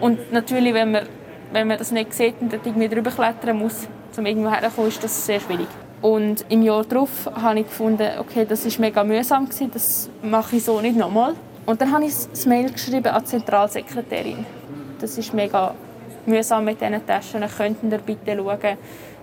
Und 0.01 0.33
natürlich, 0.33 0.75
wenn 0.75 0.93
man, 0.93 1.07
wenn 1.53 1.69
man 1.69 1.79
das 1.79 1.91
nicht 1.91 2.13
sieht 2.13 2.35
und 2.41 2.53
dort 2.53 2.67
irgendwie 2.67 2.89
drüber 2.89 3.11
klettern 3.11 3.59
muss, 3.59 3.89
um 4.17 4.27
irgendwo 4.27 4.51
herzukommen, 4.51 4.89
ist 4.89 5.03
das 5.03 5.27
sehr 5.27 5.41
schwierig. 5.41 5.69
Und 6.01 6.45
im 6.49 6.63
Jahr 6.63 6.85
darauf 6.85 7.29
habe 7.35 7.61
ich 7.61 7.67
gefunden, 7.67 8.09
okay, 8.19 8.47
das 8.49 8.65
ist 8.65 8.79
mega 8.79 9.03
mühsam 9.03 9.47
gewesen, 9.47 9.71
das 9.73 10.11
mache 10.23 10.57
ich 10.57 10.65
so 10.65 10.81
nicht 10.81 10.97
nochmal. 10.97 11.35
Und 11.67 11.81
dann 11.81 11.93
habe 11.93 12.05
ich 12.05 12.15
das 12.31 12.47
Mail 12.47 12.71
geschrieben 12.71 13.09
an 13.09 13.23
die 13.23 13.29
Zentralsekretärin. 13.29 14.47
Das 15.01 15.19
ist 15.19 15.35
mega 15.35 15.75
mühsam 16.25 16.65
mit 16.65 16.81
diesen 16.81 17.05
Taschen. 17.05 17.45
Könnten 17.57 17.91
ihr 17.91 17.99
bitte 17.99 18.37
schauen, 18.37 18.79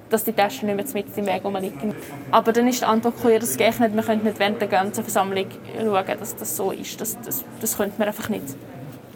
dass 0.09 0.23
die 0.23 0.33
Taschen 0.33 0.67
nicht 0.67 0.93
mehr 0.93 1.03
mit 1.03 1.17
im 1.17 1.25
Weg 1.25 1.43
rumliegen. 1.43 1.95
Aber 2.31 2.53
dann 2.53 2.67
ist 2.67 2.81
die 2.81 2.85
Antwort 2.85 3.15
ja, 3.23 3.39
das 3.39 3.57
geht 3.57 3.79
nicht. 3.79 3.95
Wir 3.95 4.03
können 4.03 4.23
nicht 4.23 4.39
während 4.39 4.61
der 4.61 4.67
ganzen 4.67 5.03
Versammlung 5.03 5.47
schauen, 5.79 6.19
dass 6.19 6.35
das 6.35 6.55
so 6.55 6.71
ist. 6.71 6.99
Das, 7.01 7.17
das, 7.21 7.43
das 7.59 7.77
könnte 7.77 7.95
man 7.97 8.09
einfach 8.09 8.29
nicht. 8.29 8.55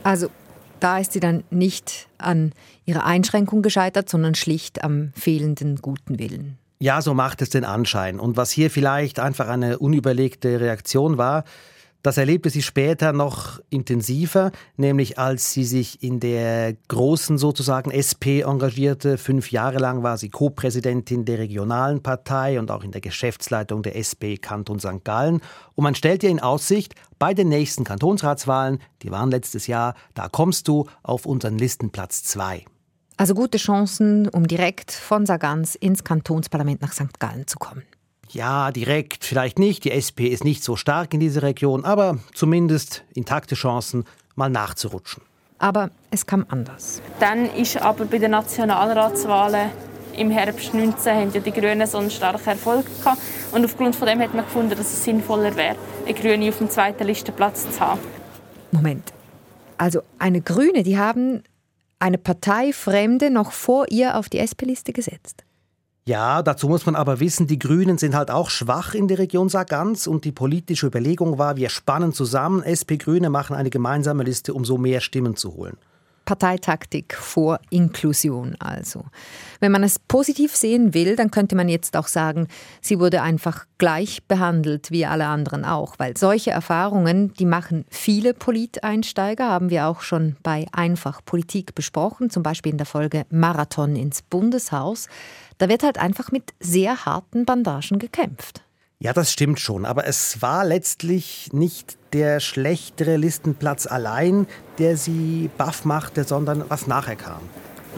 Also 0.03 0.29
da 0.79 0.99
ist 0.99 1.13
sie 1.13 1.19
dann 1.19 1.43
nicht 1.49 2.07
an 2.17 2.51
ihrer 2.85 3.05
Einschränkung 3.05 3.61
gescheitert, 3.61 4.09
sondern 4.09 4.35
schlicht 4.35 4.83
am 4.83 5.11
fehlenden 5.15 5.77
guten 5.77 6.19
Willen. 6.19 6.57
Ja, 6.79 7.01
so 7.01 7.13
macht 7.13 7.41
es 7.41 7.49
den 7.49 7.65
Anschein. 7.65 8.19
Und 8.19 8.37
was 8.37 8.51
hier 8.51 8.71
vielleicht 8.71 9.19
einfach 9.19 9.47
eine 9.49 9.79
unüberlegte 9.79 10.61
Reaktion 10.61 11.17
war, 11.17 11.43
Das 12.01 12.15
erlebte 12.15 12.49
sie 12.49 12.61
später 12.61 13.11
noch 13.11 13.59
intensiver, 13.69 14.51
nämlich 14.77 15.19
als 15.19 15.51
sie 15.51 15.65
sich 15.65 16.01
in 16.01 16.21
der 16.21 16.73
großen 16.87 17.37
sozusagen 17.37 17.91
SP 17.91 18.47
engagierte. 18.47 19.17
Fünf 19.17 19.51
Jahre 19.51 19.79
lang 19.79 20.01
war 20.01 20.17
sie 20.17 20.29
Co-Präsidentin 20.29 21.25
der 21.25 21.39
regionalen 21.39 22.01
Partei 22.01 22.57
und 22.57 22.71
auch 22.71 22.85
in 22.85 22.91
der 22.91 23.01
Geschäftsleitung 23.01 23.83
der 23.83 23.97
SP 23.99 24.39
Kanton 24.39 24.79
St. 24.79 25.03
Gallen. 25.03 25.41
Und 25.75 25.83
man 25.83 25.93
stellt 25.93 26.23
ihr 26.23 26.29
in 26.29 26.39
Aussicht, 26.39 26.95
bei 27.19 27.33
den 27.33 27.49
nächsten 27.49 27.83
Kantonsratswahlen, 27.83 28.79
die 29.01 29.11
waren 29.11 29.29
letztes 29.29 29.67
Jahr, 29.67 29.93
da 30.13 30.29
kommst 30.29 30.69
du 30.69 30.85
auf 31.03 31.25
unseren 31.25 31.57
Listenplatz 31.57 32.23
zwei. 32.23 32.63
Also 33.17 33.33
gute 33.33 33.57
Chancen, 33.57 34.29
um 34.29 34.47
direkt 34.47 34.93
von 34.93 35.25
Sargans 35.25 35.75
ins 35.75 36.05
Kantonsparlament 36.05 36.81
nach 36.81 36.93
St. 36.93 37.19
Gallen 37.19 37.45
zu 37.45 37.59
kommen. 37.59 37.83
Ja, 38.31 38.71
direkt 38.71 39.25
vielleicht 39.25 39.59
nicht. 39.59 39.83
Die 39.85 39.91
SP 39.91 40.27
ist 40.27 40.43
nicht 40.43 40.63
so 40.63 40.75
stark 40.75 41.13
in 41.13 41.19
dieser 41.19 41.41
Region, 41.41 41.83
aber 41.85 42.19
zumindest 42.33 43.03
intakte 43.13 43.55
Chancen, 43.55 44.05
mal 44.35 44.49
nachzurutschen. 44.49 45.23
Aber 45.57 45.89
es 46.11 46.25
kam 46.25 46.45
anders. 46.49 47.01
Dann 47.19 47.45
ist 47.53 47.77
aber 47.77 48.05
bei 48.05 48.17
den 48.17 48.31
Nationalratswahlen 48.31 49.71
im 50.15 50.31
Herbst 50.31 50.73
19 50.73 51.15
haben 51.15 51.31
ja 51.33 51.39
die 51.39 51.51
Grünen 51.51 51.87
so 51.87 51.97
einen 51.97 52.11
starken 52.11 52.49
Erfolg 52.49 52.85
gehabt. 52.99 53.21
Und 53.51 53.65
aufgrund 53.65 53.95
von 53.95 54.07
dem 54.07 54.19
hat 54.19 54.33
man 54.33 54.45
gefunden, 54.45 54.71
dass 54.71 54.93
es 54.93 55.03
sinnvoller 55.03 55.55
wäre, 55.55 55.75
eine 56.05 56.13
Grüne 56.13 56.49
auf 56.49 56.57
dem 56.57 56.69
zweiten 56.69 57.05
Listenplatz 57.05 57.69
zu 57.71 57.79
haben. 57.79 58.01
Moment. 58.71 59.13
Also 59.77 60.01
eine 60.17 60.41
Grüne, 60.41 60.83
die 60.83 60.97
haben 60.97 61.43
eine 61.99 62.17
Parteifremde 62.17 63.29
noch 63.29 63.51
vor 63.51 63.85
ihr 63.89 64.17
auf 64.17 64.29
die 64.29 64.39
SP-Liste 64.39 64.93
gesetzt. 64.93 65.43
Ja, 66.09 66.41
dazu 66.41 66.67
muss 66.67 66.87
man 66.87 66.95
aber 66.95 67.19
wissen, 67.19 67.45
die 67.45 67.59
Grünen 67.59 67.99
sind 67.99 68.15
halt 68.15 68.31
auch 68.31 68.49
schwach 68.49 68.95
in 68.95 69.07
der 69.07 69.19
Region 69.19 69.47
Sargans 69.47 70.07
und 70.07 70.25
die 70.25 70.31
politische 70.31 70.87
Überlegung 70.87 71.37
war, 71.37 71.55
wir 71.55 71.69
spannen 71.69 72.13
zusammen, 72.13 72.63
SP-Grüne 72.65 73.29
machen 73.29 73.55
eine 73.55 73.69
gemeinsame 73.69 74.23
Liste, 74.23 74.55
um 74.55 74.65
so 74.65 74.79
mehr 74.79 75.01
Stimmen 75.01 75.35
zu 75.35 75.53
holen. 75.53 75.77
Parteitaktik 76.29 77.15
vor 77.15 77.59
Inklusion 77.71 78.55
also. 78.59 79.05
Wenn 79.59 79.71
man 79.71 79.81
es 79.81 79.97
positiv 79.97 80.55
sehen 80.55 80.93
will, 80.93 81.15
dann 81.15 81.31
könnte 81.31 81.55
man 81.55 81.67
jetzt 81.69 81.97
auch 81.97 82.05
sagen, 82.05 82.47
sie 82.81 82.99
wurde 82.99 83.23
einfach 83.23 83.65
gleich 83.79 84.21
behandelt 84.27 84.91
wie 84.91 85.07
alle 85.07 85.25
anderen 85.25 85.65
auch, 85.65 85.95
weil 85.97 86.15
solche 86.17 86.51
Erfahrungen, 86.51 87.33
die 87.33 87.47
machen 87.47 87.83
viele 87.89 88.35
Politeinsteiger, 88.35 89.49
haben 89.49 89.71
wir 89.71 89.87
auch 89.87 90.01
schon 90.01 90.35
bei 90.43 90.67
Einfach 90.71 91.25
Politik 91.25 91.73
besprochen, 91.73 92.29
zum 92.29 92.43
Beispiel 92.43 92.73
in 92.73 92.77
der 92.77 92.85
Folge 92.85 93.25
Marathon 93.31 93.95
ins 93.95 94.21
Bundeshaus. 94.21 95.07
Da 95.57 95.67
wird 95.67 95.81
halt 95.81 95.97
einfach 95.97 96.31
mit 96.31 96.53
sehr 96.59 97.07
harten 97.07 97.45
Bandagen 97.45 97.97
gekämpft. 97.97 98.61
Ja, 99.01 99.13
das 99.13 99.31
stimmt 99.31 99.61
schon, 99.61 99.85
aber 99.85 100.07
es 100.07 100.41
war 100.41 100.65
letztlich 100.65 101.53
nicht 101.53 101.97
der 102.11 102.41
schlechtere 102.41 103.15
Listenplatz 103.15 103.87
allein, 103.87 104.45
der 104.77 104.97
sie 104.97 105.49
baff 105.57 105.85
machte, 105.85 106.25
sondern 106.25 106.65
was 106.67 106.85
nachher 106.85 107.15
kam. 107.15 107.39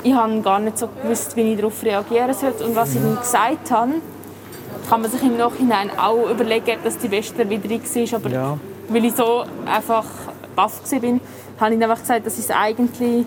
Ich 0.04 0.14
habe 0.14 0.40
gar 0.42 0.60
nicht 0.60 0.78
so 0.78 0.88
gewusst, 0.88 1.36
wie 1.36 1.54
ich 1.54 1.58
darauf 1.58 1.82
reagieren 1.82 2.32
sollte 2.36 2.64
und 2.68 2.76
was 2.76 2.94
ich 2.94 3.02
ihm 3.02 3.18
gesagt 3.18 3.72
habe. 3.72 3.94
Kann 4.88 5.02
man 5.02 5.10
sich 5.10 5.24
im 5.24 5.38
Nachhinein 5.38 5.90
auch 5.98 6.30
überlegen, 6.30 6.78
ob 6.78 6.84
das 6.84 7.00
die 7.00 7.08
beste 7.08 7.42
Erwiderung 7.42 7.82
war. 7.82 8.20
Aber 8.20 8.30
ja. 8.30 8.60
weil 8.90 9.06
ich 9.06 9.16
so 9.16 9.44
einfach 9.66 10.06
baff 10.56 10.82
war, 10.84 11.20
habe 11.60 11.74
ich 11.74 11.84
einfach 11.84 12.00
gesagt, 12.00 12.28
dass 12.28 12.38
ich 12.38 12.46
es 12.46 12.52
eigentlich 12.52 13.26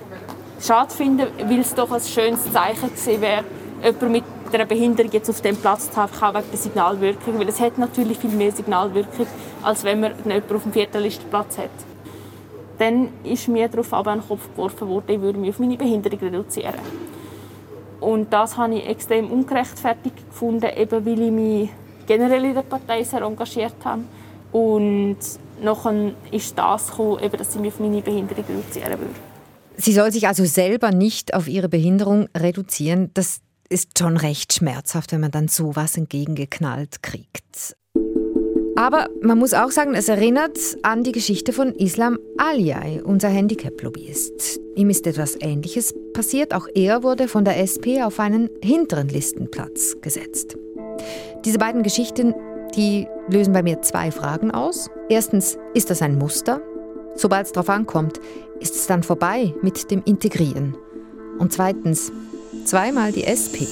schade 0.60 0.94
finde, 0.94 1.28
weil 1.44 1.58
es 1.58 1.74
doch 1.74 1.90
ein 1.90 2.00
schönes 2.00 2.52
Zeichen 2.52 2.88
gewesen 2.88 3.20
wäre, 3.20 3.42
jemand 3.82 4.10
mit 4.12 4.24
einer 4.52 4.66
Behinderung 4.66 5.10
jetzt 5.12 5.30
auf 5.30 5.40
dem 5.40 5.56
Platz 5.56 5.90
zu 5.90 5.96
haben, 5.96 6.12
auch 6.20 6.34
wegen 6.34 6.50
der 6.50 6.58
Signalwirkung. 6.58 7.38
Weil 7.38 7.48
es 7.48 7.60
hat 7.60 7.78
natürlich 7.78 8.18
viel 8.18 8.30
mehr 8.30 8.52
Signalwirkung, 8.52 9.26
als 9.62 9.84
wenn 9.84 10.00
man 10.00 10.12
jemanden 10.24 10.56
auf 10.56 10.62
dem 10.62 10.72
vierten 10.72 11.02
Listenplatz 11.02 11.58
hat. 11.58 11.70
Dann 12.78 13.08
ist 13.22 13.48
mir 13.48 13.68
darauf 13.68 13.92
aber 13.92 14.12
den 14.12 14.26
Kopf 14.26 14.48
geworfen 14.50 14.88
worden, 14.88 15.04
ich 15.08 15.20
würde 15.20 15.38
mich 15.38 15.50
auf 15.50 15.58
meine 15.58 15.76
Behinderung 15.76 16.18
reduzieren. 16.18 16.74
Und 18.00 18.32
das 18.32 18.56
habe 18.56 18.74
ich 18.74 18.86
extrem 18.86 19.30
ungerechtfertigt 19.30 20.28
gefunden, 20.28 20.68
eben 20.76 21.06
weil 21.06 21.22
ich 21.22 21.30
mich 21.30 21.70
generell 22.06 22.44
in 22.44 22.54
der 22.54 22.62
Partei 22.62 23.02
sehr 23.02 23.22
engagiert 23.22 23.76
habe. 23.84 24.02
Und 24.52 25.16
nachher 25.62 26.12
ist 26.30 26.58
das 26.58 26.90
gekommen, 26.90 27.22
eben, 27.22 27.36
dass 27.36 27.54
ich 27.54 27.60
mich 27.60 27.72
auf 27.72 27.80
meine 27.80 28.02
Behinderung 28.02 28.44
reduzieren 28.44 28.98
würde. 29.00 29.14
Sie 29.76 29.92
soll 29.92 30.12
sich 30.12 30.28
also 30.28 30.44
selber 30.44 30.90
nicht 30.90 31.34
auf 31.34 31.48
ihre 31.48 31.68
Behinderung 31.68 32.28
reduzieren. 32.36 33.10
Das 33.14 33.40
ist 33.68 33.98
schon 33.98 34.16
recht 34.16 34.52
schmerzhaft, 34.52 35.12
wenn 35.12 35.20
man 35.20 35.30
dann 35.30 35.48
sowas 35.48 35.96
entgegengeknallt 35.96 37.02
kriegt. 37.02 37.76
Aber 38.76 39.08
man 39.22 39.38
muss 39.38 39.54
auch 39.54 39.70
sagen, 39.70 39.94
es 39.94 40.08
erinnert 40.08 40.58
an 40.82 41.04
die 41.04 41.12
Geschichte 41.12 41.52
von 41.52 41.74
Islam 41.76 42.18
Aliyai, 42.38 43.02
unser 43.04 43.28
Handicap-Lobbyist. 43.28 44.60
Ihm 44.74 44.90
ist 44.90 45.06
etwas 45.06 45.36
Ähnliches 45.40 45.94
passiert. 46.12 46.52
Auch 46.52 46.66
er 46.74 47.04
wurde 47.04 47.28
von 47.28 47.44
der 47.44 47.58
SP 47.62 48.02
auf 48.02 48.18
einen 48.18 48.50
hinteren 48.62 49.08
Listenplatz 49.08 49.96
gesetzt. 50.00 50.56
Diese 51.44 51.58
beiden 51.58 51.84
Geschichten, 51.84 52.34
die 52.74 53.06
lösen 53.28 53.52
bei 53.52 53.62
mir 53.62 53.80
zwei 53.82 54.10
Fragen 54.10 54.50
aus. 54.50 54.90
Erstens, 55.08 55.56
ist 55.74 55.90
das 55.90 56.02
ein 56.02 56.18
Muster? 56.18 56.60
Sobald 57.14 57.46
es 57.46 57.52
darauf 57.52 57.70
ankommt, 57.70 58.18
ist 58.58 58.74
es 58.74 58.88
dann 58.88 59.04
vorbei 59.04 59.54
mit 59.62 59.90
dem 59.92 60.02
Integrieren. 60.04 60.76
Und 61.38 61.52
zweitens, 61.52 62.10
Zweimal 62.64 63.12
die 63.12 63.24
SP. 63.24 63.66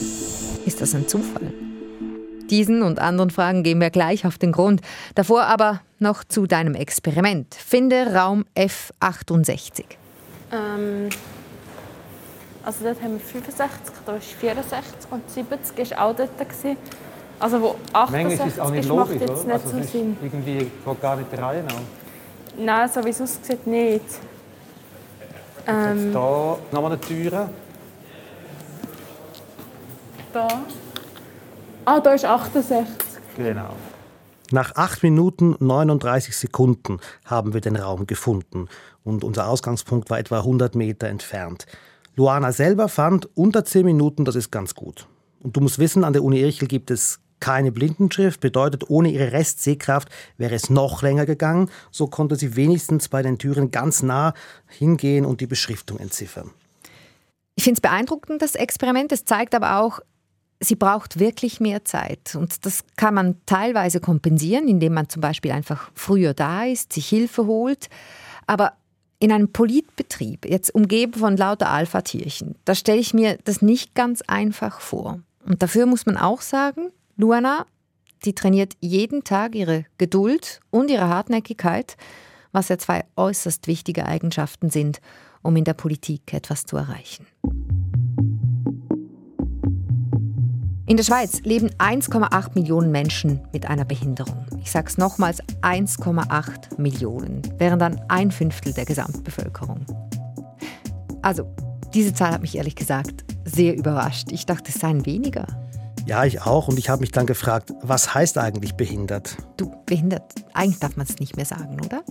Ist 0.66 0.80
das 0.80 0.94
ein 0.94 1.08
Zufall? 1.08 1.52
Diesen 2.50 2.82
und 2.82 2.98
anderen 2.98 3.30
Fragen 3.30 3.62
gehen 3.62 3.80
wir 3.80 3.90
gleich 3.90 4.26
auf 4.26 4.36
den 4.38 4.52
Grund. 4.52 4.82
Davor 5.14 5.44
aber 5.44 5.80
noch 5.98 6.24
zu 6.24 6.46
deinem 6.46 6.74
Experiment. 6.74 7.54
Finde 7.54 8.14
Raum 8.14 8.44
F68. 8.56 9.84
Ähm, 10.52 11.08
also 12.64 12.84
dort 12.84 13.02
haben 13.02 13.14
wir 13.14 13.20
65, 13.20 13.94
da 14.04 14.16
ist 14.16 14.26
64 14.32 15.10
und 15.10 15.30
70 15.30 15.90
war 15.92 16.04
auch 16.06 16.16
dort. 16.16 16.38
Gewesen. 16.38 16.76
Also 17.40 17.60
wo 17.60 17.76
68 17.92 18.46
ist, 18.46 18.60
auch 18.60 18.70
nicht 18.70 18.80
ist, 18.80 18.88
logisch, 18.88 19.18
macht 19.18 19.30
jetzt 19.30 19.46
nicht 19.46 19.52
also 19.52 19.68
so 19.68 19.82
Sinn. 19.82 20.16
Irgendwie 20.22 20.58
geht 20.58 21.00
gar 21.00 21.16
nicht 21.16 21.32
der 21.32 21.42
Reihe 21.42 21.62
nach. 21.64 21.74
Nein, 22.56 22.90
so 22.92 23.04
wie 23.04 23.08
es 23.08 23.20
aussieht, 23.20 23.66
nicht. 23.66 24.04
Ähm, 25.66 25.86
jetzt 25.86 26.12
hier 26.12 26.58
nochmal 26.70 26.92
eine 26.92 27.00
Tür. 27.00 27.48
Da. 30.32 30.48
Ah, 31.84 32.00
da 32.00 32.14
ist 32.14 32.24
68. 32.24 32.86
Genau. 33.36 33.74
Nach 34.50 34.74
8 34.76 35.02
Minuten 35.02 35.56
39 35.58 36.36
Sekunden 36.36 36.98
haben 37.24 37.54
wir 37.54 37.60
den 37.60 37.76
Raum 37.76 38.06
gefunden 38.06 38.68
und 39.04 39.24
unser 39.24 39.48
Ausgangspunkt 39.48 40.10
war 40.10 40.18
etwa 40.18 40.38
100 40.38 40.74
Meter 40.74 41.08
entfernt. 41.08 41.66
Luana 42.16 42.52
selber 42.52 42.88
fand, 42.88 43.28
unter 43.34 43.64
10 43.64 43.84
Minuten, 43.84 44.24
das 44.24 44.36
ist 44.36 44.50
ganz 44.50 44.74
gut. 44.74 45.06
Und 45.40 45.56
du 45.56 45.60
musst 45.60 45.78
wissen, 45.78 46.04
an 46.04 46.12
der 46.12 46.22
Uni 46.22 46.40
Irchel 46.40 46.68
gibt 46.68 46.90
es 46.90 47.20
keine 47.40 47.72
Blindenschrift, 47.72 48.40
bedeutet, 48.40 48.88
ohne 48.88 49.10
ihre 49.10 49.32
Restsehkraft 49.32 50.08
wäre 50.38 50.54
es 50.54 50.70
noch 50.70 51.02
länger 51.02 51.26
gegangen. 51.26 51.70
So 51.90 52.06
konnte 52.06 52.36
sie 52.36 52.54
wenigstens 52.54 53.08
bei 53.08 53.22
den 53.22 53.38
Türen 53.38 53.70
ganz 53.70 54.02
nah 54.02 54.34
hingehen 54.68 55.24
und 55.24 55.40
die 55.40 55.46
Beschriftung 55.46 55.98
entziffern. 55.98 56.50
Ich 57.54 57.64
finde 57.64 57.78
es 57.78 57.82
beeindruckend, 57.82 58.40
das 58.42 58.54
Experiment. 58.54 59.12
Es 59.12 59.24
zeigt 59.24 59.54
aber 59.54 59.80
auch, 59.80 60.00
sie 60.62 60.76
braucht 60.76 61.18
wirklich 61.18 61.60
mehr 61.60 61.84
Zeit. 61.84 62.34
Und 62.34 62.64
das 62.64 62.84
kann 62.96 63.14
man 63.14 63.36
teilweise 63.46 64.00
kompensieren, 64.00 64.68
indem 64.68 64.94
man 64.94 65.08
zum 65.08 65.20
Beispiel 65.20 65.52
einfach 65.52 65.90
früher 65.94 66.34
da 66.34 66.64
ist, 66.64 66.92
sich 66.92 67.08
Hilfe 67.08 67.46
holt. 67.46 67.88
Aber 68.46 68.72
in 69.18 69.30
einem 69.30 69.52
Politbetrieb, 69.52 70.48
jetzt 70.48 70.74
umgeben 70.74 71.14
von 71.14 71.36
lauter 71.36 71.70
Alpha-Tierchen, 71.70 72.56
da 72.64 72.74
stelle 72.74 73.00
ich 73.00 73.14
mir 73.14 73.38
das 73.44 73.62
nicht 73.62 73.94
ganz 73.94 74.22
einfach 74.22 74.80
vor. 74.80 75.20
Und 75.44 75.62
dafür 75.62 75.86
muss 75.86 76.06
man 76.06 76.16
auch 76.16 76.40
sagen, 76.40 76.90
Luana, 77.16 77.66
die 78.24 78.34
trainiert 78.34 78.74
jeden 78.80 79.24
Tag 79.24 79.54
ihre 79.54 79.84
Geduld 79.98 80.60
und 80.70 80.90
ihre 80.90 81.08
Hartnäckigkeit, 81.08 81.96
was 82.52 82.68
ja 82.68 82.78
zwei 82.78 83.04
äußerst 83.16 83.66
wichtige 83.66 84.06
Eigenschaften 84.06 84.70
sind, 84.70 85.00
um 85.42 85.56
in 85.56 85.64
der 85.64 85.74
Politik 85.74 86.32
etwas 86.32 86.64
zu 86.64 86.76
erreichen. 86.76 87.26
In 90.92 90.98
der 90.98 91.04
Schweiz 91.04 91.40
leben 91.40 91.70
1,8 91.78 92.50
Millionen 92.54 92.90
Menschen 92.90 93.40
mit 93.50 93.64
einer 93.64 93.86
Behinderung. 93.86 94.44
Ich 94.60 94.70
sage 94.70 94.88
es 94.88 94.98
nochmals, 94.98 95.42
1,8 95.62 96.78
Millionen, 96.78 97.40
wären 97.56 97.78
dann 97.78 97.98
ein 98.08 98.30
Fünftel 98.30 98.74
der 98.74 98.84
Gesamtbevölkerung. 98.84 99.86
Also, 101.22 101.50
diese 101.94 102.12
Zahl 102.12 102.32
hat 102.32 102.42
mich 102.42 102.58
ehrlich 102.58 102.76
gesagt 102.76 103.24
sehr 103.46 103.74
überrascht. 103.74 104.32
Ich 104.32 104.44
dachte, 104.44 104.70
es 104.70 104.80
seien 104.80 105.06
weniger. 105.06 105.46
Ja, 106.06 106.24
ich 106.24 106.42
auch. 106.42 106.68
Und 106.68 106.78
ich 106.78 106.88
habe 106.88 107.00
mich 107.00 107.12
dann 107.12 107.26
gefragt, 107.26 107.72
was 107.82 108.14
heißt 108.14 108.38
eigentlich 108.38 108.74
behindert? 108.74 109.36
Du, 109.56 109.72
behindert, 109.86 110.22
eigentlich 110.52 110.80
darf 110.80 110.96
man 110.96 111.06
es 111.06 111.18
nicht 111.18 111.36
mehr 111.36 111.46
sagen, 111.46 111.78
oder? 111.84 112.02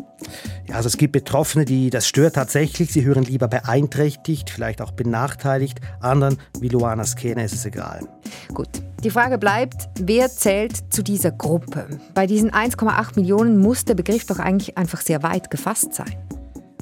Ja, 0.68 0.76
also 0.76 0.88
es 0.88 0.98
gibt 0.98 1.14
Betroffene, 1.14 1.66
die 1.66 1.90
das 1.90 2.08
stört 2.08 2.36
tatsächlich. 2.36 2.92
Sie 2.92 3.04
hören 3.04 3.24
lieber 3.24 3.48
beeinträchtigt, 3.48 4.50
vielleicht 4.50 4.82
auch 4.82 4.92
benachteiligt. 4.92 5.80
Anderen, 6.00 6.38
wie 6.60 6.70
Luana 6.70 7.06
Skene, 7.06 7.44
ist 7.44 7.54
es 7.54 7.66
egal. 7.66 8.08
Gut. 8.54 8.70
Die 9.04 9.10
Frage 9.10 9.40
bleibt, 9.40 9.90
wer 10.00 10.30
zählt 10.30 10.94
zu 10.94 11.02
dieser 11.02 11.32
Gruppe? 11.32 11.88
Bei 12.14 12.28
diesen 12.28 12.52
1,8 12.52 13.16
Millionen 13.16 13.58
muss 13.58 13.84
der 13.84 13.96
Begriff 13.96 14.28
doch 14.28 14.38
eigentlich 14.38 14.78
einfach 14.78 15.02
sehr 15.02 15.24
weit 15.24 15.50
gefasst 15.50 15.96
sein. 15.96 16.16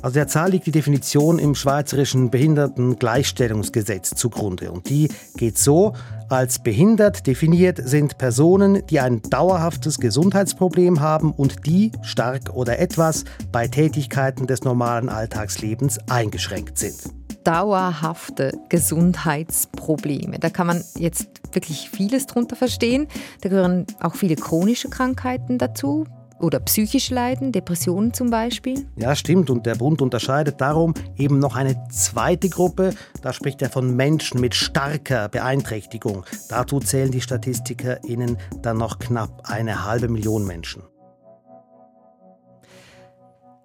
Also 0.02 0.14
der 0.14 0.28
Zahl 0.28 0.52
liegt 0.52 0.66
die 0.66 0.72
Definition 0.72 1.40
im 1.40 1.56
Schweizerischen 1.56 2.30
Behindertengleichstellungsgesetz 2.30 4.12
zugrunde. 4.12 4.72
Und 4.72 4.90
die 4.90 5.10
geht 5.36 5.58
so, 5.58 5.94
als 6.30 6.60
behindert 6.60 7.28
definiert 7.28 7.82
sind 7.84 8.18
Personen, 8.18 8.86
die 8.88 9.02
ein 9.02 9.22
dauerhaftes 9.24 10.00
Gesundheitsproblem 10.00 11.02
haben 11.02 11.32
und 11.32 11.66
die 11.66 11.92
stark 12.02 12.54
oder 12.54 12.80
etwas 12.80 13.26
bei 13.52 13.68
Tätigkeiten 13.68 14.48
des 14.48 14.64
normalen 14.64 15.10
Alltagslebens 15.10 16.00
eingeschränkt 16.10 16.78
sind. 16.78 16.96
Dauerhafte 17.44 18.58
Gesundheitsprobleme. 18.70 20.40
Da 20.40 20.50
kann 20.50 20.68
man 20.68 20.84
jetzt 20.98 21.28
wirklich 21.52 21.90
vieles 21.90 22.26
drunter 22.26 22.56
verstehen. 22.56 23.08
Da 23.42 23.50
gehören 23.50 23.86
auch 24.00 24.16
viele 24.16 24.36
chronische 24.36 24.90
Krankheiten 24.90 25.58
dazu, 25.58 26.06
oder 26.40 26.60
psychisch 26.60 27.10
leiden, 27.10 27.52
Depressionen 27.52 28.14
zum 28.14 28.30
Beispiel? 28.30 28.86
Ja, 28.96 29.16
stimmt. 29.16 29.50
Und 29.50 29.66
der 29.66 29.76
Bund 29.76 30.02
unterscheidet 30.02 30.62
darum 30.62 30.94
eben 31.18 31.40
noch 31.40 31.56
eine 31.56 31.88
zweite 31.90 32.50
Gruppe. 32.50 32.94
Da 33.22 33.34
spricht 33.34 33.62
er 33.62 33.70
von 33.70 33.96
Menschen 33.96 34.40
mit 34.40 34.56
starker 34.56 35.30
Beeinträchtigung. 35.30 36.26
Dazu 36.50 36.80
zählen 36.80 37.12
die 37.12 37.22
StatistikerInnen 37.22 38.38
dann 38.62 38.78
noch 38.78 39.00
knapp 39.00 39.44
eine 39.50 39.86
halbe 39.86 40.08
Million 40.08 40.46
Menschen. 40.46 40.84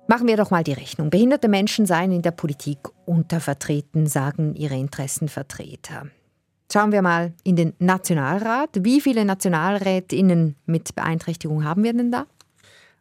Machen 0.07 0.27
wir 0.27 0.37
doch 0.37 0.51
mal 0.51 0.63
die 0.63 0.75
Rechnung. 0.75 1.09
Behinderte 1.09 1.49
Menschen 1.49 1.87
seien 1.87 2.13
in 2.13 2.21
der 2.21 2.31
Politik 2.31 2.79
untervertreten, 3.07 4.07
sagen 4.07 4.55
ihre 4.55 4.77
Interessenvertreter. 4.77 6.09
Schauen 6.71 6.93
wir 6.93 7.03
mal 7.03 7.33
in 7.43 7.57
den 7.57 7.73
Nationalrat. 7.79 8.71
Wie 8.81 9.01
viele 9.01 9.25
Nationalrätinnen 9.25 10.57
mit 10.67 10.95
Beeinträchtigung 10.95 11.65
haben 11.65 11.85
wir 11.85 11.95
denn 11.95 12.11
da? 12.11 12.27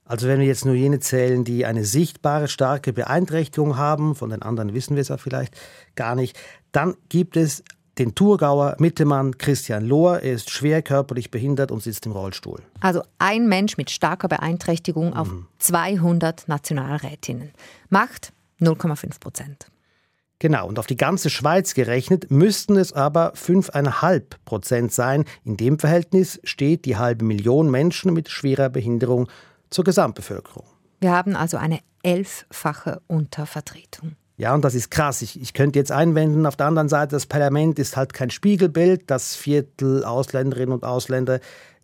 Also 0.06 0.28
wenn 0.28 0.40
wir 0.40 0.48
jetzt 0.48 0.66
nur 0.66 0.76
jene 0.76 1.00
zählen, 1.00 1.44
die 1.44 1.66
eine 1.66 1.86
sichtbare, 1.86 2.48
starke 2.48 2.92
Beeinträchtigung 2.94 3.78
haben, 3.78 4.16
von 4.16 4.30
den 4.30 4.42
anderen 4.42 4.74
wissen 4.74 4.96
wir 4.96 5.02
es 5.02 5.08
ja 5.08 5.18
vielleicht 5.18 5.56
gar 5.96 6.16
nicht, 6.16 6.38
dann 6.72 6.96
gibt 7.10 7.38
es 7.38 7.64
den 7.98 8.16
Thurgauer 8.16 8.76
Mittemann 8.80 9.38
Christian 9.38 9.86
Lohr. 9.86 10.22
Er 10.22 10.34
ist 10.34 10.50
schwer 10.50 10.82
körperlich 10.82 11.32
behindert 11.32 11.72
und 11.72 11.84
sitzt 11.84 12.06
im 12.06 12.12
Rollstuhl. 12.12 12.62
Also 12.80 13.04
ein 13.20 13.48
Mensch 13.48 13.78
mit 13.78 13.92
starker 13.92 14.28
Beeinträchtigung 14.28 15.12
mhm. 15.12 15.14
auf 15.14 15.30
200 15.60 16.48
Nationalrätinnen. 16.48 17.52
Macht 17.90 18.34
0,5 18.60 19.20
Prozent. 19.20 19.68
Genau, 20.40 20.68
und 20.68 20.78
auf 20.78 20.88
die 20.88 20.98
ganze 20.98 21.30
Schweiz 21.30 21.74
gerechnet 21.74 22.30
müssten 22.30 22.76
es 22.76 22.92
aber 22.92 23.34
5,5 23.34 24.24
Prozent 24.44 24.92
sein. 24.92 25.24
In 25.46 25.56
dem 25.56 25.80
Verhältnis 25.80 26.42
steht 26.44 26.84
die 26.84 26.98
halbe 26.98 27.24
Million 27.24 27.72
Menschen 27.72 28.12
mit 28.14 28.30
schwerer 28.30 28.70
Behinderung 28.70 29.30
zur 29.74 29.84
Gesamtbevölkerung. 29.84 30.66
Wir 31.00 31.12
haben 31.12 31.36
also 31.36 31.58
eine 31.58 31.80
elffache 32.04 33.02
Untervertretung. 33.08 34.16
Ja, 34.38 34.54
und 34.54 34.64
das 34.64 34.74
ist 34.74 34.90
krass. 34.90 35.22
Ich, 35.22 35.40
ich 35.40 35.54
könnte 35.54 35.80
jetzt 35.80 35.92
einwenden, 35.92 36.46
auf 36.46 36.56
der 36.56 36.68
anderen 36.68 36.90
Seite, 36.90 37.16
das 37.16 37.26
Parlament 37.26 37.78
ist 37.78 37.98
halt 37.98 38.14
kein 38.14 38.30
Spiegelbild. 38.30 39.04
Das 39.12 39.36
Viertel 39.36 40.04
Ausländerinnen 40.04 40.74
und 40.74 40.84
Ausländer 40.84 41.40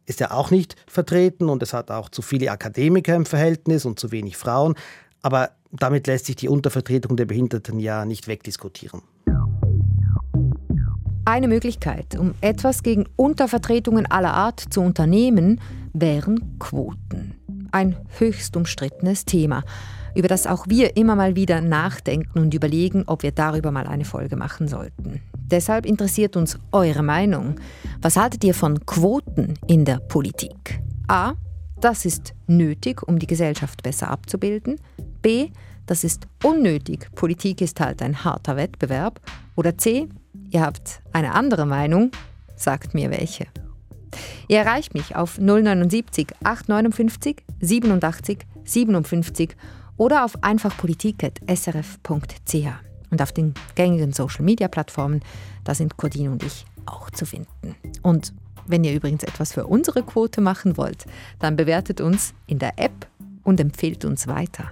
ist 0.06 0.20
ja 0.20 0.32
auch 0.32 0.50
nicht 0.50 0.76
vertreten 0.88 1.50
und 1.50 1.62
es 1.62 1.74
hat 1.74 1.92
auch 1.92 2.10
zu 2.10 2.22
viele 2.22 2.52
Akademiker 2.52 3.16
im 3.16 3.26
Verhältnis 3.26 3.86
und 3.86 4.00
zu 4.00 4.12
wenig 4.12 4.38
Frauen. 4.38 4.76
Aber 5.22 5.52
damit 5.72 6.08
lässt 6.08 6.26
sich 6.26 6.36
die 6.36 6.50
Untervertretung 6.50 7.16
der 7.16 7.26
Behinderten 7.26 7.80
ja 7.80 8.06
nicht 8.06 8.28
wegdiskutieren. 8.28 9.04
Eine 11.26 11.48
Möglichkeit, 11.48 12.18
um 12.18 12.34
etwas 12.42 12.82
gegen 12.82 13.06
Untervertretungen 13.16 14.08
aller 14.08 14.34
Art 14.34 14.60
zu 14.60 14.82
unternehmen, 14.82 15.62
wären 15.94 16.58
Quoten 16.58 17.39
ein 17.72 17.96
höchst 18.18 18.56
umstrittenes 18.56 19.26
Thema, 19.26 19.64
über 20.16 20.28
das 20.28 20.48
auch 20.48 20.66
wir 20.68 20.98
immer 20.98 21.16
mal 21.16 21.36
wieder 21.36 21.62
nachdenken 21.62 22.40
und 22.40 22.54
überlegen, 22.54 23.04
ob 23.06 23.24
wir 23.24 23.32
darüber 23.32 23.72
mal 23.72 23.88
eine 23.88 24.06
Folge 24.06 24.36
machen 24.36 24.68
sollten. 24.68 25.22
Deshalb 25.36 25.86
interessiert 25.86 26.36
uns 26.36 26.60
eure 26.72 27.04
Meinung. 27.04 27.56
Was 28.02 28.18
haltet 28.18 28.44
ihr 28.44 28.54
von 28.54 28.86
Quoten 28.86 29.56
in 29.68 29.86
der 29.86 29.98
Politik? 29.98 30.82
A. 31.08 31.34
Das 31.82 32.06
ist 32.06 32.34
nötig, 32.48 33.08
um 33.08 33.20
die 33.20 33.28
Gesellschaft 33.28 33.82
besser 33.82 34.10
abzubilden. 34.12 34.80
B. 35.22 35.50
Das 35.86 36.04
ist 36.04 36.28
unnötig. 36.44 37.10
Politik 37.16 37.62
ist 37.62 37.80
halt 37.80 38.02
ein 38.02 38.24
harter 38.24 38.58
Wettbewerb. 38.58 39.20
Oder 39.56 39.78
C. 39.78 40.08
Ihr 40.52 40.62
habt 40.62 41.02
eine 41.14 41.34
andere 41.34 41.66
Meinung. 41.66 42.12
Sagt 42.56 42.94
mir 42.94 43.10
welche. 43.10 43.48
Ihr 44.48 44.60
erreicht 44.60 44.94
mich 44.94 45.16
auf 45.16 45.38
079 45.38 46.28
859 46.44 47.38
87 47.62 48.40
57 48.64 49.56
oder 49.98 50.26
auf 50.26 50.44
einfachpolitik.srf.ch. 50.44 52.68
Und 53.12 53.22
auf 53.22 53.32
den 53.32 53.54
gängigen 53.76 54.14
Social-Media-Plattformen, 54.14 55.22
da 55.64 55.74
sind 55.74 55.98
Cordine 55.98 56.32
und 56.32 56.44
ich 56.44 56.66
auch 56.86 57.10
zu 57.10 57.26
finden. 57.26 57.76
Und 58.04 58.34
wenn 58.68 58.84
ihr 58.84 58.94
übrigens 58.94 59.24
etwas 59.24 59.54
für 59.54 59.66
unsere 59.66 60.04
Quote 60.04 60.42
machen 60.42 60.78
wollt, 60.78 61.06
dann 61.40 61.56
bewertet 61.56 62.02
uns 62.02 62.36
in 62.46 62.60
der 62.60 62.78
App 62.78 63.08
und 63.44 63.60
empfehlt 63.60 64.06
uns 64.06 64.28
weiter. 64.28 64.72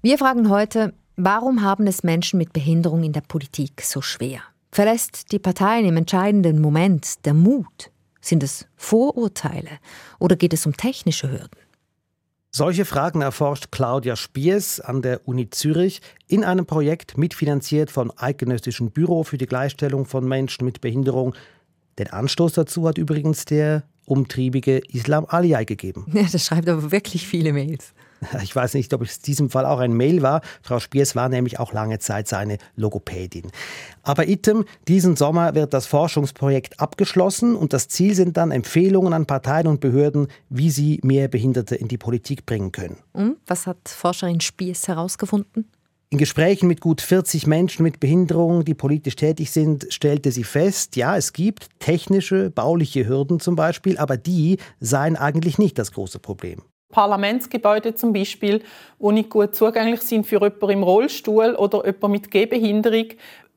Wir 0.00 0.18
fragen 0.18 0.48
heute, 0.48 0.94
warum 1.16 1.62
haben 1.62 1.88
es 1.88 2.04
Menschen 2.04 2.38
mit 2.38 2.52
Behinderung 2.52 3.02
in 3.02 3.12
der 3.12 3.22
Politik 3.22 3.82
so 3.82 4.00
schwer? 4.00 4.42
Verlässt 4.76 5.32
die 5.32 5.38
Parteien 5.38 5.86
im 5.86 5.96
entscheidenden 5.96 6.60
Moment 6.60 7.24
der 7.24 7.32
Mut? 7.32 7.90
Sind 8.20 8.42
es 8.42 8.66
Vorurteile 8.76 9.70
oder 10.18 10.36
geht 10.36 10.52
es 10.52 10.66
um 10.66 10.76
technische 10.76 11.30
Hürden? 11.30 11.58
Solche 12.50 12.84
Fragen 12.84 13.22
erforscht 13.22 13.68
Claudia 13.70 14.16
Spiers 14.16 14.78
an 14.80 15.00
der 15.00 15.26
Uni 15.26 15.48
Zürich 15.48 16.02
in 16.26 16.44
einem 16.44 16.66
Projekt 16.66 17.16
mitfinanziert 17.16 17.90
vom 17.90 18.12
Eidgenössischen 18.16 18.90
Büro 18.90 19.24
für 19.24 19.38
die 19.38 19.46
Gleichstellung 19.46 20.04
von 20.04 20.28
Menschen 20.28 20.66
mit 20.66 20.82
Behinderung. 20.82 21.34
Den 21.98 22.08
Anstoß 22.08 22.52
dazu 22.52 22.86
hat 22.86 22.98
übrigens 22.98 23.46
der 23.46 23.84
umtriebige 24.04 24.82
Islam 24.92 25.24
Aliyah 25.26 25.64
gegeben. 25.64 26.04
Ja, 26.12 26.26
das 26.30 26.44
schreibt 26.44 26.68
aber 26.68 26.92
wirklich 26.92 27.26
viele 27.26 27.54
Mails. 27.54 27.94
Ich 28.42 28.54
weiß 28.54 28.74
nicht, 28.74 28.92
ob 28.94 29.02
es 29.02 29.16
in 29.18 29.22
diesem 29.22 29.50
Fall 29.50 29.66
auch 29.66 29.78
ein 29.78 29.92
Mail 29.92 30.22
war. 30.22 30.40
Frau 30.62 30.78
Spiers 30.78 31.16
war 31.16 31.28
nämlich 31.28 31.58
auch 31.58 31.72
lange 31.72 31.98
Zeit 31.98 32.28
seine 32.28 32.58
Logopädin. 32.76 33.50
Aber 34.02 34.28
item, 34.28 34.64
diesen 34.88 35.16
Sommer 35.16 35.54
wird 35.54 35.74
das 35.74 35.86
Forschungsprojekt 35.86 36.80
abgeschlossen 36.80 37.56
und 37.56 37.72
das 37.72 37.88
Ziel 37.88 38.14
sind 38.14 38.36
dann 38.36 38.50
Empfehlungen 38.50 39.12
an 39.12 39.26
Parteien 39.26 39.66
und 39.66 39.80
Behörden, 39.80 40.28
wie 40.48 40.70
sie 40.70 41.00
mehr 41.02 41.28
Behinderte 41.28 41.74
in 41.74 41.88
die 41.88 41.98
Politik 41.98 42.46
bringen 42.46 42.72
können. 42.72 42.98
Und 43.12 43.36
was 43.46 43.66
hat 43.66 43.88
Forscherin 43.88 44.40
Spiers 44.40 44.88
herausgefunden? 44.88 45.70
In 46.08 46.18
Gesprächen 46.18 46.68
mit 46.68 46.80
gut 46.80 47.00
40 47.00 47.48
Menschen 47.48 47.82
mit 47.82 47.98
Behinderung, 47.98 48.64
die 48.64 48.74
politisch 48.74 49.16
tätig 49.16 49.50
sind, 49.50 49.88
stellte 49.90 50.30
sie 50.30 50.44
fest, 50.44 50.94
ja, 50.94 51.16
es 51.16 51.32
gibt 51.32 51.68
technische, 51.80 52.50
bauliche 52.50 53.08
Hürden 53.08 53.40
zum 53.40 53.56
Beispiel, 53.56 53.98
aber 53.98 54.16
die 54.16 54.58
seien 54.78 55.16
eigentlich 55.16 55.58
nicht 55.58 55.78
das 55.78 55.90
große 55.90 56.20
Problem. 56.20 56.62
Parlamentsgebäude 56.90 57.94
zum 57.94 58.12
Beispiel, 58.12 58.62
die 58.98 59.12
nicht 59.12 59.30
gut 59.30 59.54
zugänglich 59.54 60.02
sind 60.02 60.26
für 60.26 60.40
jemanden 60.40 60.70
im 60.70 60.82
Rollstuhl 60.82 61.54
oder 61.54 61.84
jemanden 61.84 62.10
mit 62.12 62.30
Gehbehinderung, 62.30 63.08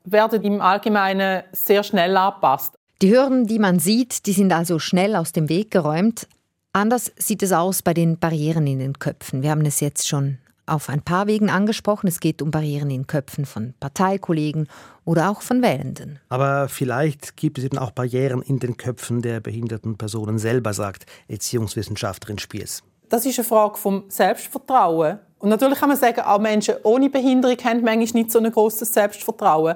werden 0.04 0.42
im 0.42 0.60
Allgemeinen 0.60 1.42
sehr 1.52 1.82
schnell 1.82 2.16
angepasst. 2.16 2.74
Die 3.02 3.10
Hürden, 3.10 3.46
die 3.46 3.58
man 3.58 3.78
sieht, 3.78 4.26
die 4.26 4.32
sind 4.32 4.52
also 4.52 4.78
schnell 4.78 5.16
aus 5.16 5.32
dem 5.32 5.48
Weg 5.48 5.70
geräumt. 5.70 6.26
Anders 6.72 7.12
sieht 7.16 7.42
es 7.42 7.52
aus 7.52 7.82
bei 7.82 7.94
den 7.94 8.18
Barrieren 8.18 8.66
in 8.66 8.78
den 8.78 8.98
Köpfen. 8.98 9.42
Wir 9.42 9.50
haben 9.50 9.64
es 9.64 9.80
jetzt 9.80 10.06
schon 10.06 10.38
auf 10.66 10.88
ein 10.88 11.02
paar 11.02 11.26
Wegen 11.26 11.50
angesprochen. 11.50 12.06
Es 12.06 12.20
geht 12.20 12.42
um 12.42 12.50
Barrieren 12.50 12.90
in 12.90 13.06
Köpfen 13.06 13.44
von 13.44 13.74
Parteikollegen 13.80 14.68
oder 15.04 15.30
auch 15.30 15.42
von 15.42 15.62
Wählenden. 15.62 16.20
Aber 16.28 16.68
vielleicht 16.68 17.36
gibt 17.36 17.58
es 17.58 17.64
eben 17.64 17.78
auch 17.78 17.90
Barrieren 17.90 18.42
in 18.42 18.60
den 18.60 18.76
Köpfen 18.76 19.22
der 19.22 19.40
behinderten 19.40 19.96
Personen 19.96 20.38
selber, 20.38 20.72
sagt 20.72 21.06
Erziehungswissenschaftlerin 21.26 22.38
Spiers 22.38 22.82
das 23.10 23.26
ist 23.26 23.38
eine 23.38 23.46
Frage 23.46 23.76
vom 23.76 24.04
Selbstvertrauen. 24.08 25.18
Und 25.38 25.50
natürlich 25.50 25.78
kann 25.78 25.90
man 25.90 25.98
sagen, 25.98 26.20
auch 26.20 26.38
Menschen 26.38 26.76
ohne 26.82 27.10
Behinderung 27.10 27.56
haben 27.64 27.82
manchmal 27.82 28.22
nicht 28.22 28.32
so 28.32 28.38
ein 28.38 28.50
großes 28.50 28.92
Selbstvertrauen. 28.92 29.74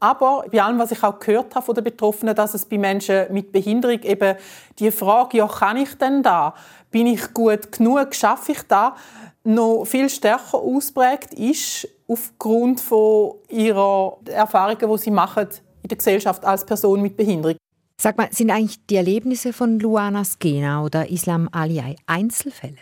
Aber 0.00 0.44
bei 0.50 0.62
allem, 0.62 0.78
was 0.78 0.92
ich 0.92 1.02
auch 1.02 1.18
gehört 1.18 1.54
habe 1.54 1.64
von 1.64 1.74
den 1.74 1.84
Betroffenen, 1.84 2.34
dass 2.34 2.54
es 2.54 2.64
bei 2.64 2.78
Menschen 2.78 3.26
mit 3.30 3.52
Behinderung 3.52 4.00
eben 4.02 4.36
die 4.78 4.90
Frage, 4.90 5.38
ja, 5.38 5.46
kann 5.46 5.76
ich 5.76 5.94
denn 5.94 6.22
da? 6.22 6.54
Bin 6.90 7.06
ich 7.06 7.32
gut 7.34 7.72
genug? 7.72 8.14
Schaffe 8.14 8.52
ich 8.52 8.62
da? 8.62 8.94
noch 9.46 9.84
viel 9.84 10.10
stärker 10.10 10.58
ausprägt 10.58 11.32
ist 11.34 11.88
aufgrund 12.08 12.80
von 12.80 13.36
ihrer 13.48 14.18
Erfahrungen, 14.26 14.78
die 14.78 14.98
sie 14.98 15.10
machen 15.10 15.48
in 15.82 15.88
der 15.88 15.98
Gesellschaft 15.98 16.44
als 16.44 16.66
Person 16.66 17.00
mit 17.00 17.16
Behinderung. 17.16 17.56
Sag 17.98 18.18
mal, 18.18 18.28
sind 18.30 18.50
eigentlich 18.50 18.84
die 18.86 18.96
Erlebnisse 18.96 19.52
von 19.52 19.78
Luana 19.80 20.24
Skena 20.24 20.84
oder 20.84 21.08
Islam 21.08 21.48
Aliyai 21.50 21.96
Einzelfälle? 22.06 22.76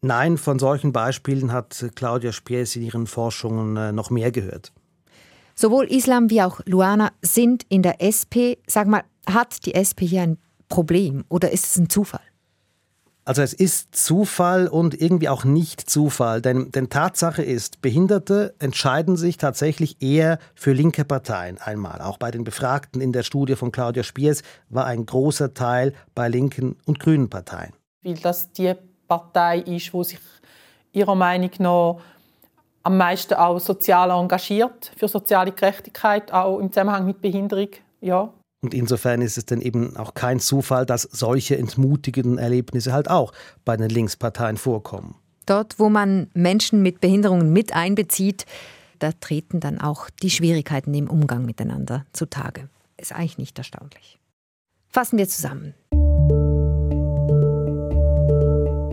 Nein, 0.00 0.36
von 0.36 0.58
solchen 0.58 0.92
Beispielen 0.92 1.52
hat 1.52 1.86
Claudia 1.94 2.32
Spies 2.32 2.76
in 2.76 2.82
ihren 2.82 3.06
Forschungen 3.06 3.76
äh, 3.76 3.92
noch 3.92 4.10
mehr 4.10 4.32
gehört. 4.32 4.72
Sowohl 5.54 5.86
Islam 5.86 6.28
wie 6.28 6.42
auch 6.42 6.60
Luana 6.66 7.12
sind 7.22 7.64
in 7.68 7.82
der 7.82 8.02
SP. 8.02 8.58
Sag 8.66 8.88
mal, 8.88 9.04
hat 9.26 9.64
die 9.64 9.74
SP 9.78 10.04
hier 10.04 10.22
ein 10.22 10.38
Problem 10.68 11.24
oder 11.28 11.52
ist 11.52 11.64
es 11.64 11.76
ein 11.76 11.88
Zufall? 11.88 12.20
Also 13.26 13.40
es 13.40 13.54
ist 13.54 13.96
Zufall 13.96 14.68
und 14.68 15.00
irgendwie 15.00 15.30
auch 15.30 15.44
nicht 15.44 15.88
Zufall, 15.88 16.42
denn, 16.42 16.70
denn 16.72 16.90
Tatsache 16.90 17.42
ist, 17.42 17.80
Behinderte 17.80 18.54
entscheiden 18.58 19.16
sich 19.16 19.38
tatsächlich 19.38 20.02
eher 20.02 20.38
für 20.54 20.72
linke 20.72 21.06
Parteien 21.06 21.58
einmal. 21.58 22.02
Auch 22.02 22.18
bei 22.18 22.30
den 22.30 22.44
Befragten 22.44 23.00
in 23.00 23.12
der 23.12 23.22
Studie 23.22 23.56
von 23.56 23.72
Claudia 23.72 24.02
Spiers 24.02 24.42
war 24.68 24.84
ein 24.84 25.06
großer 25.06 25.54
Teil 25.54 25.94
bei 26.14 26.28
linken 26.28 26.76
und 26.84 27.00
grünen 27.00 27.30
Parteien. 27.30 27.72
Weil 28.02 28.14
das 28.14 28.52
die 28.52 28.74
Partei 29.08 29.60
ist, 29.60 29.94
wo 29.94 30.02
sich 30.02 30.18
ihrer 30.92 31.14
Meinung 31.14 31.50
nach 31.60 31.96
am 32.82 32.98
meisten 32.98 33.34
auch 33.34 33.58
sozial 33.58 34.10
engagiert 34.10 34.92
für 34.98 35.08
soziale 35.08 35.52
Gerechtigkeit, 35.52 36.30
auch 36.30 36.58
im 36.58 36.70
Zusammenhang 36.70 37.06
mit 37.06 37.22
Behinderung. 37.22 37.70
Ja. 38.02 38.28
Und 38.64 38.72
insofern 38.72 39.20
ist 39.20 39.36
es 39.36 39.44
dann 39.44 39.60
eben 39.60 39.94
auch 39.98 40.14
kein 40.14 40.40
Zufall, 40.40 40.86
dass 40.86 41.02
solche 41.02 41.58
entmutigenden 41.58 42.38
Erlebnisse 42.38 42.94
halt 42.94 43.10
auch 43.10 43.34
bei 43.66 43.76
den 43.76 43.90
Linksparteien 43.90 44.56
vorkommen. 44.56 45.16
Dort, 45.44 45.78
wo 45.78 45.90
man 45.90 46.28
Menschen 46.32 46.80
mit 46.82 47.02
Behinderungen 47.02 47.52
mit 47.52 47.74
einbezieht, 47.74 48.46
da 49.00 49.12
treten 49.12 49.60
dann 49.60 49.82
auch 49.82 50.08
die 50.22 50.30
Schwierigkeiten 50.30 50.94
im 50.94 51.10
Umgang 51.10 51.44
miteinander 51.44 52.06
zutage. 52.14 52.70
Ist 52.96 53.12
eigentlich 53.12 53.36
nicht 53.36 53.58
erstaunlich. 53.58 54.18
Fassen 54.88 55.18
wir 55.18 55.28
zusammen. 55.28 55.74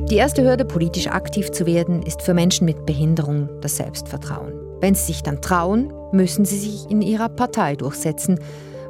Die 0.10 0.18
erste 0.18 0.44
Hürde, 0.44 0.66
politisch 0.66 1.08
aktiv 1.08 1.50
zu 1.52 1.66
werden, 1.66 2.02
ist 2.02 2.22
für 2.24 2.34
Menschen 2.34 2.66
mit 2.66 2.86
Behinderung 2.86 3.48
das 3.62 3.78
Selbstvertrauen. 3.78 4.52
Wenn 4.82 4.96
sie 4.96 5.14
sich 5.14 5.24
dann 5.24 5.42
trauen, 5.42 5.94
müssen 6.12 6.44
sie 6.44 6.60
sich 6.60 6.90
in 6.90 7.02
ihrer 7.02 7.30
Partei 7.30 7.78
durchsetzen, 7.78 8.38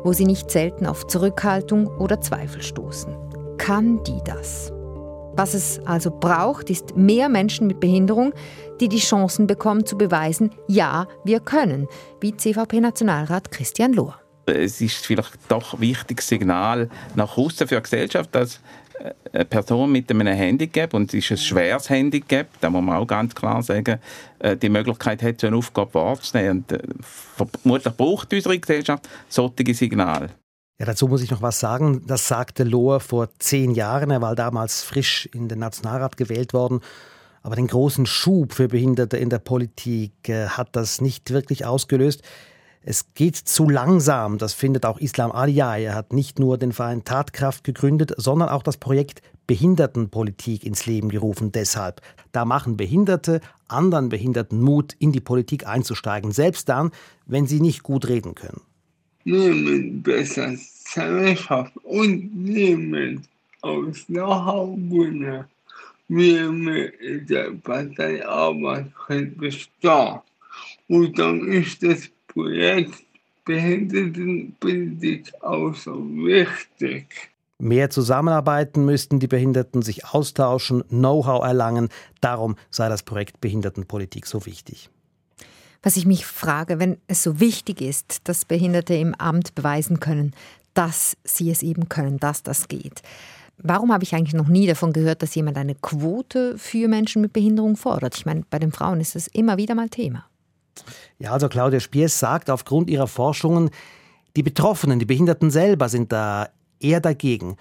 wo 0.03 0.13
sie 0.13 0.25
nicht 0.25 0.51
selten 0.51 0.85
auf 0.85 1.07
Zurückhaltung 1.07 1.87
oder 1.87 2.21
Zweifel 2.21 2.61
stoßen. 2.61 3.15
Kann 3.57 4.03
die 4.03 4.19
das? 4.25 4.71
Was 5.33 5.53
es 5.53 5.79
also 5.85 6.11
braucht, 6.11 6.69
ist 6.69 6.97
mehr 6.97 7.29
Menschen 7.29 7.67
mit 7.67 7.79
Behinderung, 7.79 8.33
die 8.79 8.89
die 8.89 8.99
Chancen 8.99 9.47
bekommen 9.47 9.85
zu 9.85 9.97
beweisen, 9.97 10.51
ja, 10.67 11.07
wir 11.23 11.39
können, 11.39 11.87
wie 12.19 12.35
CVP-Nationalrat 12.35 13.51
Christian 13.51 13.93
Lohr. 13.93 14.19
Es 14.45 14.81
ist 14.81 15.05
vielleicht 15.05 15.37
doch 15.47 15.75
ein 15.75 15.81
wichtiges 15.81 16.27
Signal 16.27 16.89
nach 17.15 17.37
außen 17.37 17.67
für 17.67 17.75
die 17.75 17.83
Gesellschaft, 17.83 18.33
dass 18.33 18.59
eine 19.33 19.45
Person 19.45 19.91
mit 19.91 20.09
einem 20.09 20.27
Handicap, 20.27 20.93
und 20.93 21.13
es 21.13 21.25
ist 21.25 21.31
ein 21.31 21.37
schweres 21.37 21.89
Handicap, 21.89 22.47
da 22.59 22.69
muss 22.69 22.83
man 22.83 22.97
auch 22.97 23.07
ganz 23.07 23.35
klar 23.35 23.61
sagen, 23.63 23.99
äh, 24.39 24.55
die 24.57 24.69
Möglichkeit 24.69 25.23
hat, 25.23 25.41
so 25.41 25.47
eine 25.47 25.55
Aufgabe 25.55 25.93
wahrzunehmen. 25.93 26.65
Und 26.69 26.71
äh, 26.71 26.79
vermutlich 27.01 27.93
braucht 27.95 28.33
unsere 28.33 28.59
Gesellschaft 28.59 29.07
solche 29.29 29.73
Signale. 29.73 30.29
Ja, 30.79 30.85
dazu 30.85 31.07
muss 31.07 31.21
ich 31.21 31.29
noch 31.29 31.43
was 31.43 31.59
sagen. 31.59 32.03
Das 32.07 32.27
sagte 32.27 32.63
Lohr 32.63 32.99
vor 32.99 33.29
zehn 33.37 33.71
Jahren. 33.75 34.09
Er 34.09 34.21
war 34.21 34.35
damals 34.35 34.81
frisch 34.81 35.29
in 35.31 35.47
den 35.47 35.59
Nationalrat 35.59 36.17
gewählt 36.17 36.53
worden. 36.53 36.81
Aber 37.43 37.55
den 37.55 37.67
großen 37.67 38.05
Schub 38.07 38.53
für 38.53 38.67
Behinderte 38.67 39.17
in 39.17 39.29
der 39.29 39.39
Politik 39.39 40.27
äh, 40.27 40.47
hat 40.47 40.75
das 40.75 41.01
nicht 41.01 41.31
wirklich 41.31 41.65
ausgelöst. 41.65 42.23
Es 42.83 43.13
geht 43.13 43.35
zu 43.35 43.69
langsam, 43.69 44.39
das 44.39 44.53
findet 44.53 44.87
auch 44.87 44.99
Islam 44.99 45.31
Aliyah. 45.31 45.77
Er 45.77 45.93
hat 45.93 46.13
nicht 46.13 46.39
nur 46.39 46.57
den 46.57 46.71
Verein 46.71 47.03
Tatkraft 47.03 47.63
gegründet, 47.63 48.13
sondern 48.17 48.49
auch 48.49 48.63
das 48.63 48.77
Projekt 48.77 49.21
Behindertenpolitik 49.45 50.65
ins 50.65 50.87
Leben 50.87 51.09
gerufen. 51.09 51.51
Deshalb, 51.51 52.01
da 52.31 52.43
machen 52.43 52.77
Behinderte 52.77 53.41
anderen 53.67 54.09
Behinderten 54.09 54.61
Mut, 54.61 54.95
in 54.97 55.11
die 55.11 55.19
Politik 55.19 55.67
einzusteigen, 55.67 56.31
selbst 56.31 56.69
dann, 56.69 56.91
wenn 57.27 57.45
sie 57.45 57.61
nicht 57.61 57.83
gut 57.83 58.07
reden 58.07 58.33
können. 58.33 58.61
Nehmen 59.25 60.01
besser 60.01 60.49
Gesellschaft 60.49 61.73
und 61.83 62.35
nehmen 62.35 63.27
aus 63.61 64.05
Hauptbühne, 64.09 65.47
wie 66.07 66.39
wir 66.39 66.91
der 67.25 67.51
Parteiarbeit 67.51 68.91
bestehen. 69.37 70.19
Und 70.87 71.19
dann 71.19 71.47
ist 71.47 71.83
das 71.83 72.09
Projekt 72.33 72.93
Behindertenpolitik 73.45 75.31
auch 75.41 75.73
so 75.73 75.93
wichtig. 75.93 77.31
Mehr 77.57 77.89
zusammenarbeiten 77.89 78.85
müssten 78.85 79.19
die 79.19 79.27
Behinderten, 79.27 79.81
sich 79.81 80.05
austauschen, 80.05 80.83
Know-how 80.89 81.43
erlangen. 81.43 81.89
Darum 82.19 82.55
sei 82.69 82.89
das 82.89 83.03
Projekt 83.03 83.41
Behindertenpolitik 83.41 84.25
so 84.25 84.45
wichtig. 84.45 84.89
Was 85.83 85.97
ich 85.97 86.05
mich 86.05 86.25
frage, 86.25 86.79
wenn 86.79 86.97
es 87.07 87.23
so 87.23 87.39
wichtig 87.39 87.81
ist, 87.81 88.27
dass 88.27 88.45
Behinderte 88.45 88.93
im 88.93 89.15
Amt 89.15 89.55
beweisen 89.55 89.99
können, 89.99 90.33
dass 90.73 91.17
sie 91.23 91.51
es 91.51 91.63
eben 91.63 91.89
können, 91.89 92.17
dass 92.17 92.43
das 92.43 92.67
geht. 92.67 93.01
Warum 93.57 93.91
habe 93.91 94.03
ich 94.03 94.15
eigentlich 94.15 94.33
noch 94.33 94.47
nie 94.47 94.65
davon 94.65 94.93
gehört, 94.93 95.21
dass 95.21 95.35
jemand 95.35 95.57
eine 95.57 95.75
Quote 95.75 96.57
für 96.57 96.87
Menschen 96.87 97.21
mit 97.21 97.33
Behinderung 97.33 97.75
fordert? 97.75 98.15
Ich 98.15 98.25
meine, 98.25 98.43
bei 98.49 98.57
den 98.57 98.71
Frauen 98.71 98.99
ist 98.99 99.15
es 99.15 99.27
immer 99.27 99.57
wieder 99.57 99.75
mal 99.75 99.89
Thema. 99.89 100.25
Ja, 101.19 101.31
also 101.31 101.49
Claudia 101.49 101.79
Spiers 101.79 102.19
sagt 102.19 102.49
aufgrund 102.49 102.89
ihrer 102.89 103.07
Forschungen, 103.07 103.69
die 104.35 104.43
Betroffenen, 104.43 104.99
die 104.99 105.05
Behinderten 105.05 105.51
selber 105.51 105.89
sind 105.89 106.11
da 106.11 106.49
eher 106.79 106.99
dagegen. 106.99 107.57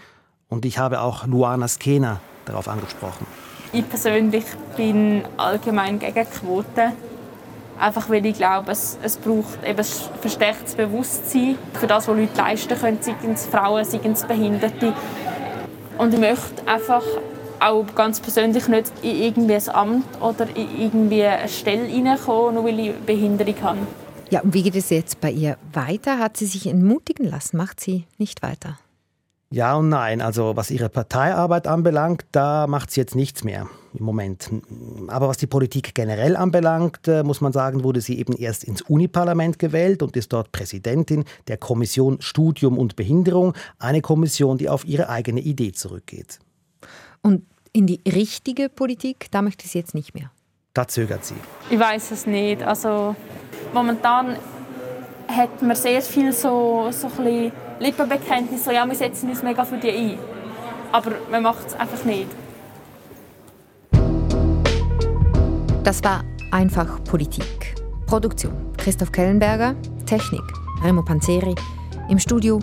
Und 0.48 0.64
ich 0.64 0.78
habe 0.78 1.00
auch 1.00 1.26
Luana 1.26 1.68
Skena 1.68 2.20
darauf 2.44 2.68
angesprochen. 2.68 3.26
Ich 3.72 3.88
persönlich 3.88 4.44
bin 4.76 5.22
allgemein 5.36 5.98
gegen 5.98 6.28
Quoten. 6.28 6.92
Einfach 7.78 8.10
weil 8.10 8.26
ich 8.26 8.36
glaube, 8.36 8.72
es, 8.72 8.98
es 9.02 9.16
braucht 9.16 9.64
eben 9.64 9.84
verstärktes 10.20 10.74
Bewusstsein 10.74 11.56
für 11.72 11.86
das, 11.86 12.08
was 12.08 12.16
Leute 12.16 12.36
leisten 12.36 12.78
können, 12.78 12.98
seien 13.00 13.32
es 13.32 13.46
Frauen, 13.46 13.84
seien 13.84 14.12
es 14.12 14.24
Behinderte. 14.24 14.92
Und 15.96 16.12
ich 16.12 16.20
möchte 16.20 16.66
einfach 16.66 17.02
auch 17.60 17.86
ganz 17.94 18.20
persönlich 18.20 18.68
nicht 18.68 18.92
in 19.02 19.16
irgendwie 19.16 19.54
ein 19.54 19.68
Amt 19.68 20.20
oder 20.20 20.46
in 20.56 20.80
irgendwie 20.80 21.24
eine 21.24 21.48
Stelle 21.48 21.84
reinkommen, 21.84 22.54
nur 22.54 22.64
weil 22.64 22.78
ich 22.78 22.94
Behinderung 23.00 23.54
habe. 23.62 23.78
Ja, 24.30 24.40
und 24.40 24.54
wie 24.54 24.62
geht 24.62 24.76
es 24.76 24.90
jetzt 24.90 25.20
bei 25.20 25.30
ihr 25.30 25.56
weiter? 25.72 26.18
Hat 26.18 26.36
sie 26.36 26.46
sich 26.46 26.66
entmutigen 26.66 27.26
lassen? 27.26 27.56
Macht 27.56 27.80
sie 27.80 28.06
nicht 28.16 28.42
weiter? 28.42 28.78
Ja 29.52 29.74
und 29.74 29.88
nein. 29.88 30.20
Also 30.20 30.54
was 30.54 30.70
ihre 30.70 30.88
Parteiarbeit 30.88 31.66
anbelangt, 31.66 32.24
da 32.30 32.68
macht 32.68 32.92
sie 32.92 33.00
jetzt 33.00 33.16
nichts 33.16 33.42
mehr 33.42 33.68
im 33.92 34.04
Moment. 34.04 34.48
Aber 35.08 35.26
was 35.26 35.38
die 35.38 35.48
Politik 35.48 35.96
generell 35.96 36.36
anbelangt, 36.36 37.08
äh, 37.08 37.24
muss 37.24 37.40
man 37.40 37.52
sagen, 37.52 37.82
wurde 37.82 38.00
sie 38.00 38.20
eben 38.20 38.34
erst 38.36 38.62
ins 38.62 38.82
Uniparlament 38.82 39.58
gewählt 39.58 40.04
und 40.04 40.16
ist 40.16 40.32
dort 40.32 40.52
Präsidentin 40.52 41.24
der 41.48 41.56
Kommission 41.56 42.20
Studium 42.20 42.78
und 42.78 42.94
Behinderung, 42.94 43.54
eine 43.80 44.00
Kommission, 44.00 44.58
die 44.58 44.68
auf 44.68 44.84
ihre 44.84 45.08
eigene 45.08 45.40
Idee 45.40 45.72
zurückgeht. 45.72 46.38
Und 47.22 47.44
in 47.72 47.86
die 47.86 48.00
richtige 48.06 48.68
Politik, 48.68 49.26
da 49.30 49.42
möchte 49.42 49.66
sie 49.66 49.78
jetzt 49.78 49.94
nicht 49.94 50.14
mehr. 50.14 50.30
Da 50.74 50.86
zögert 50.86 51.24
sie. 51.24 51.34
Ich 51.68 51.78
weiß 51.78 52.10
es 52.12 52.26
nicht. 52.26 52.62
Also 52.62 53.14
momentan 53.72 54.36
hat 55.28 55.62
man 55.62 55.76
sehr 55.76 56.02
viel 56.02 56.32
so, 56.32 56.88
so 56.90 57.10
ein 57.18 57.52
Lippenbekenntnis, 57.78 58.64
so, 58.64 58.70
ja, 58.70 58.86
wir 58.86 58.94
setzen 58.94 59.30
uns 59.30 59.42
mega 59.42 59.64
für 59.64 59.78
die 59.78 59.90
ein. 59.90 60.18
Aber 60.92 61.12
man 61.30 61.42
macht 61.42 61.68
es 61.68 61.74
einfach 61.74 62.04
nicht. 62.04 62.28
Das 65.84 66.02
war 66.04 66.24
einfach 66.50 67.02
Politik. 67.04 67.74
Produktion 68.06 68.52
Christoph 68.76 69.12
Kellenberger, 69.12 69.74
Technik 70.06 70.42
Remo 70.82 71.02
Panzeri, 71.02 71.54
im 72.08 72.18
Studio 72.18 72.58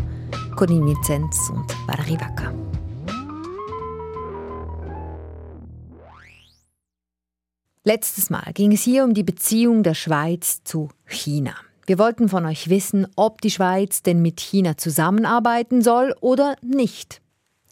Corinne 0.55 0.85
Vinzenz 0.85 1.49
und 1.49 1.65
Valerie 1.87 2.19
Wacker. 2.19 2.66
Letztes 7.87 8.29
Mal 8.29 8.51
ging 8.53 8.73
es 8.73 8.81
hier 8.81 9.05
um 9.05 9.13
die 9.13 9.23
Beziehung 9.23 9.81
der 9.81 9.93
Schweiz 9.93 10.61
zu 10.65 10.89
China. 11.05 11.53
Wir 11.85 11.97
wollten 11.97 12.27
von 12.27 12.45
euch 12.45 12.69
wissen, 12.69 13.07
ob 13.15 13.39
die 13.39 13.49
Schweiz 13.49 14.03
denn 14.03 14.21
mit 14.21 14.41
China 14.41 14.75
zusammenarbeiten 14.75 15.81
soll 15.81 16.13
oder 16.19 16.57
nicht. 16.61 17.21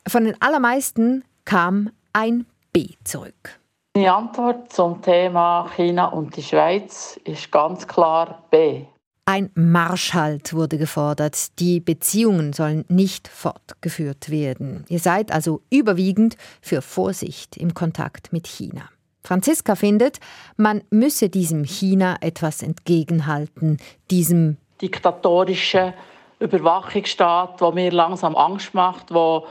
Von 0.08 0.23
den 0.23 0.41
allermeisten 0.41 1.25
kam 1.43 1.89
ein 2.13 2.45
B 2.71 2.91
zurück. 3.04 3.60
Die 3.93 4.08
Antwort 4.08 4.71
zum 4.71 5.01
Thema 5.01 5.69
China 5.75 6.06
und 6.06 6.38
die 6.38 6.43
Schweiz 6.43 7.19
ist 7.25 7.51
ganz 7.51 7.86
klar 7.86 8.45
B. 8.49 8.86
Ein 9.25 9.51
Marschhalt 9.54 10.54
wurde 10.54 10.78
gefordert. 10.78 11.60
Die 11.60 11.82
Beziehungen 11.82 12.54
sollen 12.54 12.86
nicht 12.88 13.28
fortgeführt 13.28 14.30
werden. 14.30 14.86
Ihr 14.88 14.99
seid 14.99 15.34
also 15.34 15.62
überwiegend 15.69 16.38
für 16.62 16.82
Vorsicht 16.82 17.58
im 17.58 17.73
Kontakt 17.73 18.32
mit 18.32 18.47
China. 18.47 18.88
Franziska 19.25 19.75
findet, 19.75 20.19
man 20.55 20.83
müsse 20.91 21.29
diesem 21.29 21.63
China 21.63 22.17
etwas 22.21 22.61
entgegenhalten, 22.61 23.77
diesem 24.11 24.57
diktatorischen 24.81 25.93
Überwachungsstaat, 26.39 27.59
der 27.59 27.71
mir 27.71 27.91
langsam 27.91 28.35
Angst 28.35 28.73
macht, 28.73 29.09
der 29.09 29.43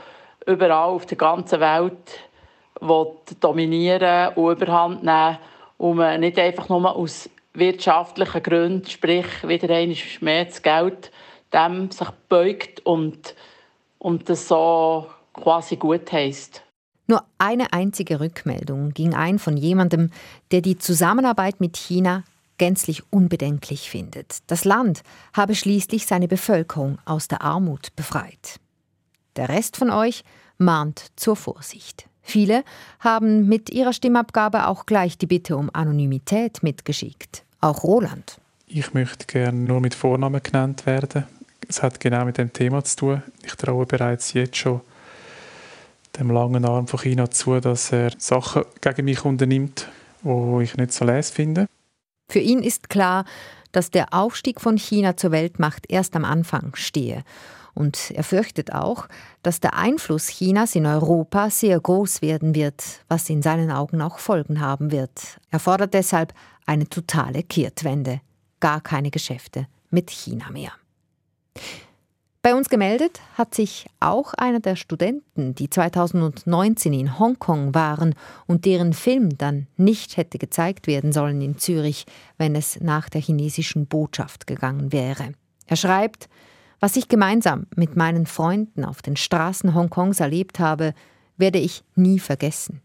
überall 0.45 0.89
auf 0.89 1.05
der 1.05 1.17
ganzen 1.17 1.59
Welt 1.59 2.19
dominieren 3.41 4.33
und 4.35 4.61
überhand 4.61 5.03
nehmen 5.03 5.37
man 5.77 6.19
nicht 6.19 6.39
einfach 6.39 6.69
nur 6.69 6.95
aus 6.95 7.29
wirtschaftlichen 7.53 8.43
Gründen, 8.43 8.89
sprich 8.89 9.25
wieder 9.43 9.73
einmal 9.73 9.97
mehr 10.21 10.45
das 10.45 10.61
Geld, 10.61 11.11
dem 11.53 11.91
sich 11.91 12.09
beugt 12.29 12.85
und, 12.85 13.35
und 13.97 14.29
das 14.29 14.47
so 14.47 15.07
quasi 15.33 15.75
gut 15.77 16.11
heisst. 16.11 16.64
Nur 17.07 17.23
eine 17.37 17.73
einzige 17.73 18.19
Rückmeldung 18.19 18.91
ging 18.93 19.13
ein 19.13 19.39
von 19.39 19.57
jemandem, 19.57 20.09
der 20.51 20.61
die 20.61 20.77
Zusammenarbeit 20.77 21.61
mit 21.61 21.77
China 21.77 22.23
gänzlich 22.57 23.03
unbedenklich 23.11 23.89
findet. 23.89 24.39
Das 24.47 24.65
Land 24.65 25.03
habe 25.33 25.55
schließlich 25.55 26.05
seine 26.05 26.27
Bevölkerung 26.27 26.97
aus 27.05 27.27
der 27.27 27.41
Armut 27.41 27.95
befreit. 27.95 28.59
Der 29.35 29.49
Rest 29.49 29.77
von 29.77 29.89
euch 29.89 30.23
mahnt 30.57 31.07
zur 31.15 31.35
Vorsicht. 31.35 32.07
Viele 32.21 32.63
haben 32.99 33.47
mit 33.47 33.69
ihrer 33.69 33.93
Stimmabgabe 33.93 34.67
auch 34.67 34.85
gleich 34.85 35.17
die 35.17 35.27
Bitte 35.27 35.57
um 35.57 35.69
Anonymität 35.73 36.63
mitgeschickt. 36.63 37.43
Auch 37.61 37.83
Roland. 37.83 38.39
Ich 38.67 38.93
möchte 38.93 39.27
gerne 39.27 39.59
nur 39.59 39.79
mit 39.79 39.93
Vornamen 39.93 40.41
genannt 40.41 40.85
werden. 40.85 41.25
Es 41.67 41.83
hat 41.83 41.99
genau 41.99 42.25
mit 42.25 42.37
dem 42.37 42.51
Thema 42.51 42.83
zu 42.83 42.95
tun. 42.95 43.23
Ich 43.43 43.55
traue 43.55 43.85
bereits 43.85 44.33
jetzt 44.33 44.57
schon 44.57 44.81
dem 46.19 46.31
langen 46.31 46.65
Arm 46.65 46.87
von 46.87 46.99
China 46.99 47.29
zu, 47.29 47.59
dass 47.59 47.91
er 47.91 48.11
Sachen 48.17 48.63
gegen 48.81 49.05
mich 49.05 49.25
unternimmt, 49.25 49.87
wo 50.21 50.61
ich 50.61 50.77
nicht 50.77 50.93
so 50.93 51.05
les 51.05 51.29
finde. 51.29 51.67
Für 52.29 52.39
ihn 52.39 52.63
ist 52.63 52.89
klar, 52.89 53.25
dass 53.71 53.91
der 53.91 54.13
Aufstieg 54.13 54.61
von 54.61 54.77
China 54.77 55.17
zur 55.17 55.31
Weltmacht 55.31 55.85
erst 55.89 56.15
am 56.15 56.25
Anfang 56.25 56.75
stehe. 56.75 57.23
Und 57.73 58.11
er 58.11 58.23
fürchtet 58.23 58.73
auch, 58.73 59.07
dass 59.43 59.59
der 59.59 59.73
Einfluss 59.73 60.27
Chinas 60.27 60.75
in 60.75 60.85
Europa 60.85 61.49
sehr 61.49 61.77
groß 61.77 62.21
werden 62.21 62.55
wird, 62.55 62.81
was 63.09 63.29
in 63.29 63.41
seinen 63.41 63.69
Augen 63.69 64.01
auch 64.01 64.19
Folgen 64.19 64.61
haben 64.61 64.91
wird. 64.91 65.39
Er 65.51 65.59
fordert 65.59 65.93
deshalb 65.93 66.33
eine 66.65 66.87
totale 66.87 67.43
Kehrtwende. 67.43 68.21
Gar 68.61 68.79
keine 68.79 69.11
Geschäfte 69.11 69.67
mit 69.89 70.09
China 70.09 70.49
mehr. 70.51 70.71
Bei 72.45 72.53
uns 72.53 72.69
gemeldet 72.69 73.21
hat 73.33 73.55
sich 73.55 73.87
auch 73.99 74.35
einer 74.35 74.59
der 74.59 74.75
Studenten, 74.75 75.55
die 75.55 75.67
2019 75.67 76.93
in 76.93 77.17
Hongkong 77.17 77.73
waren 77.73 78.13
und 78.45 78.65
deren 78.65 78.93
Film 78.93 79.35
dann 79.35 79.65
nicht 79.77 80.15
hätte 80.15 80.37
gezeigt 80.37 80.85
werden 80.85 81.11
sollen 81.11 81.41
in 81.41 81.57
Zürich, 81.57 82.05
wenn 82.37 82.55
es 82.55 82.79
nach 82.81 83.09
der 83.09 83.19
chinesischen 83.19 83.87
Botschaft 83.87 84.45
gegangen 84.45 84.91
wäre. 84.91 85.31
Er 85.65 85.75
schreibt, 85.75 86.29
was 86.79 86.95
ich 86.97 87.07
gemeinsam 87.07 87.65
mit 87.75 87.95
meinen 87.95 88.27
Freunden 88.27 88.85
auf 88.85 89.01
den 89.01 89.15
Straßen 89.15 89.73
Hongkongs 89.73 90.19
erlebt 90.19 90.59
habe, 90.59 90.93
werde 91.37 91.57
ich 91.57 91.83
nie 91.95 92.19
vergessen. 92.19 92.83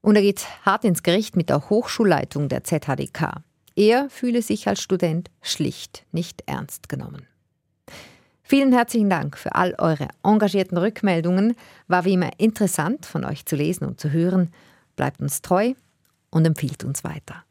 Und 0.00 0.16
er 0.16 0.22
geht 0.22 0.48
hart 0.62 0.84
ins 0.84 1.04
Gericht 1.04 1.36
mit 1.36 1.48
der 1.48 1.70
Hochschulleitung 1.70 2.48
der 2.48 2.64
ZHDK. 2.64 3.44
Er 3.76 4.10
fühle 4.10 4.42
sich 4.42 4.66
als 4.66 4.82
Student 4.82 5.30
schlicht 5.42 6.04
nicht 6.10 6.42
ernst 6.46 6.88
genommen. 6.88 7.28
Vielen 8.48 8.72
herzlichen 8.72 9.10
Dank 9.10 9.36
für 9.36 9.56
all 9.56 9.74
eure 9.76 10.06
engagierten 10.22 10.76
Rückmeldungen. 10.76 11.56
War 11.88 12.04
wie 12.04 12.12
immer 12.12 12.30
interessant 12.38 13.04
von 13.04 13.24
euch 13.24 13.44
zu 13.44 13.56
lesen 13.56 13.84
und 13.86 13.98
zu 13.98 14.12
hören. 14.12 14.52
Bleibt 14.94 15.20
uns 15.20 15.42
treu 15.42 15.74
und 16.30 16.46
empfiehlt 16.46 16.84
uns 16.84 17.02
weiter. 17.02 17.45